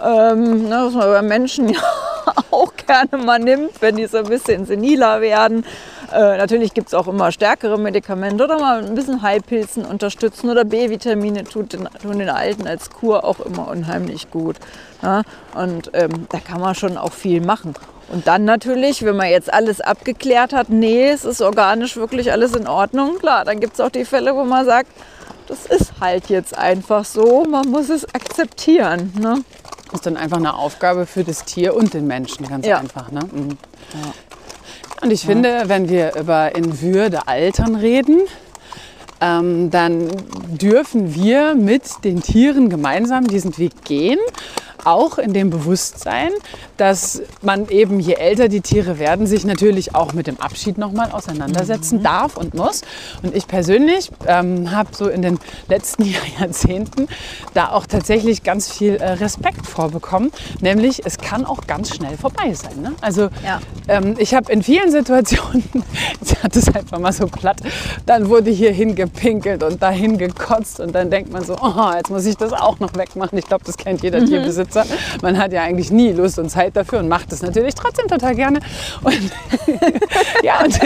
Ähm, 0.00 0.68
ne, 0.68 0.84
was 0.86 0.92
man 0.94 1.08
bei 1.10 1.22
Menschen 1.22 1.68
ja 1.74 1.80
auch 2.52 2.72
gerne 2.76 3.24
mal 3.24 3.38
nimmt, 3.40 3.80
wenn 3.82 3.96
die 3.96 4.06
so 4.06 4.18
ein 4.18 4.26
bisschen 4.28 4.64
seniler 4.64 5.20
werden. 5.20 5.64
Äh, 6.12 6.36
natürlich 6.38 6.72
gibt 6.72 6.88
es 6.88 6.94
auch 6.94 7.08
immer 7.08 7.32
stärkere 7.32 7.78
Medikamente 7.78 8.44
oder 8.44 8.58
mal 8.60 8.84
ein 8.84 8.94
bisschen 8.94 9.22
Heilpilzen 9.22 9.84
unterstützen 9.84 10.48
oder 10.50 10.64
B-Vitamine 10.64 11.44
tun 11.44 11.68
den 11.68 12.30
Alten 12.30 12.66
als 12.68 12.90
Kur 12.90 13.24
auch 13.24 13.40
immer 13.40 13.68
unheimlich 13.68 14.30
gut. 14.30 14.56
Ja? 15.02 15.22
Und 15.54 15.90
ähm, 15.94 16.26
da 16.30 16.38
kann 16.38 16.60
man 16.60 16.74
schon 16.76 16.96
auch 16.96 17.12
viel 17.12 17.40
machen. 17.40 17.74
Und 18.10 18.26
dann 18.26 18.44
natürlich, 18.44 19.04
wenn 19.04 19.16
man 19.16 19.28
jetzt 19.28 19.52
alles 19.52 19.80
abgeklärt 19.80 20.52
hat, 20.52 20.70
nee, 20.70 21.10
es 21.10 21.24
ist 21.24 21.42
organisch 21.42 21.96
wirklich 21.96 22.32
alles 22.32 22.54
in 22.54 22.66
Ordnung, 22.66 23.18
klar, 23.18 23.44
dann 23.44 23.60
gibt 23.60 23.74
es 23.74 23.80
auch 23.80 23.90
die 23.90 24.04
Fälle, 24.04 24.34
wo 24.34 24.44
man 24.44 24.64
sagt, 24.64 24.90
das 25.46 25.66
ist 25.66 25.92
halt 26.00 26.28
jetzt 26.28 26.56
einfach 26.56 27.04
so, 27.04 27.44
man 27.44 27.68
muss 27.68 27.88
es 27.88 28.04
akzeptieren. 28.14 29.12
Ne? 29.18 29.42
ist 29.92 30.06
dann 30.06 30.16
einfach 30.16 30.36
eine 30.36 30.54
Aufgabe 30.54 31.06
für 31.06 31.24
das 31.24 31.44
Tier 31.44 31.74
und 31.74 31.94
den 31.94 32.06
Menschen, 32.06 32.46
ganz 32.46 32.66
Ja. 32.66 32.78
einfach. 32.78 33.10
Ne? 33.10 33.20
Mhm. 33.32 33.58
Und 35.00 35.10
ich 35.10 35.22
finde, 35.22 35.64
wenn 35.66 35.88
wir 35.88 36.14
über 36.16 36.54
in 36.54 36.80
Würde 36.80 37.26
altern 37.28 37.76
reden, 37.76 38.20
ähm, 39.20 39.70
dann 39.70 40.08
dürfen 40.48 41.14
wir 41.14 41.54
mit 41.54 42.04
den 42.04 42.22
Tieren 42.22 42.68
gemeinsam 42.68 43.26
diesen 43.26 43.56
Weg 43.58 43.84
gehen, 43.84 44.18
auch 44.88 45.18
in 45.18 45.32
dem 45.32 45.50
Bewusstsein, 45.50 46.30
dass 46.76 47.22
man 47.42 47.68
eben, 47.68 48.00
je 48.00 48.14
älter 48.14 48.48
die 48.48 48.60
Tiere 48.60 48.98
werden, 48.98 49.26
sich 49.26 49.44
natürlich 49.44 49.94
auch 49.94 50.12
mit 50.12 50.26
dem 50.26 50.40
Abschied 50.40 50.78
nochmal 50.78 51.10
auseinandersetzen 51.10 52.02
darf 52.02 52.36
und 52.36 52.54
muss. 52.54 52.82
Und 53.22 53.34
ich 53.34 53.46
persönlich 53.46 54.10
ähm, 54.26 54.70
habe 54.70 54.90
so 54.92 55.08
in 55.08 55.22
den 55.22 55.38
letzten 55.68 56.04
Jahrzehnten 56.40 57.08
da 57.54 57.70
auch 57.72 57.86
tatsächlich 57.86 58.42
ganz 58.42 58.70
viel 58.70 58.94
äh, 58.96 59.10
Respekt 59.12 59.66
vorbekommen, 59.66 60.30
nämlich 60.60 61.04
es 61.04 61.18
kann 61.18 61.44
auch 61.44 61.66
ganz 61.66 61.94
schnell 61.94 62.16
vorbei 62.16 62.54
sein. 62.54 62.80
Ne? 62.80 62.92
Also 63.00 63.28
Ja. 63.44 63.60
ähm, 63.88 64.14
ich 64.18 64.34
habe 64.34 64.50
in 64.52 64.62
vielen 64.62 64.90
Situationen, 64.90 65.64
ich 66.24 66.42
hatte 66.42 66.58
es 66.60 66.74
einfach 66.74 66.98
mal 66.98 67.12
so 67.12 67.26
platt, 67.26 67.60
dann 68.06 68.28
wurde 68.28 68.50
hier 68.50 68.72
hingepinkelt 68.72 69.62
und 69.62 69.82
dahin 69.82 70.18
gekotzt 70.18 70.80
und 70.80 70.94
dann 70.94 71.10
denkt 71.10 71.32
man 71.32 71.44
so, 71.44 71.56
oh, 71.60 71.90
jetzt 71.96 72.10
muss 72.10 72.24
ich 72.26 72.36
das 72.36 72.52
auch 72.52 72.78
noch 72.78 72.94
wegmachen. 72.94 73.36
Ich 73.38 73.46
glaube, 73.46 73.64
das 73.64 73.76
kennt 73.76 74.02
jeder 74.02 74.24
Tierbesitzer. 74.24 74.77
Man 75.22 75.38
hat 75.38 75.52
ja 75.52 75.62
eigentlich 75.62 75.90
nie 75.90 76.12
Lust 76.12 76.38
und 76.38 76.50
Zeit 76.50 76.76
dafür 76.76 76.98
und 77.00 77.08
macht 77.08 77.32
es 77.32 77.42
natürlich 77.42 77.74
trotzdem 77.74 78.08
total 78.08 78.34
gerne. 78.34 78.60
Und 79.02 79.14
ja, 80.42 80.64
und 80.64 80.78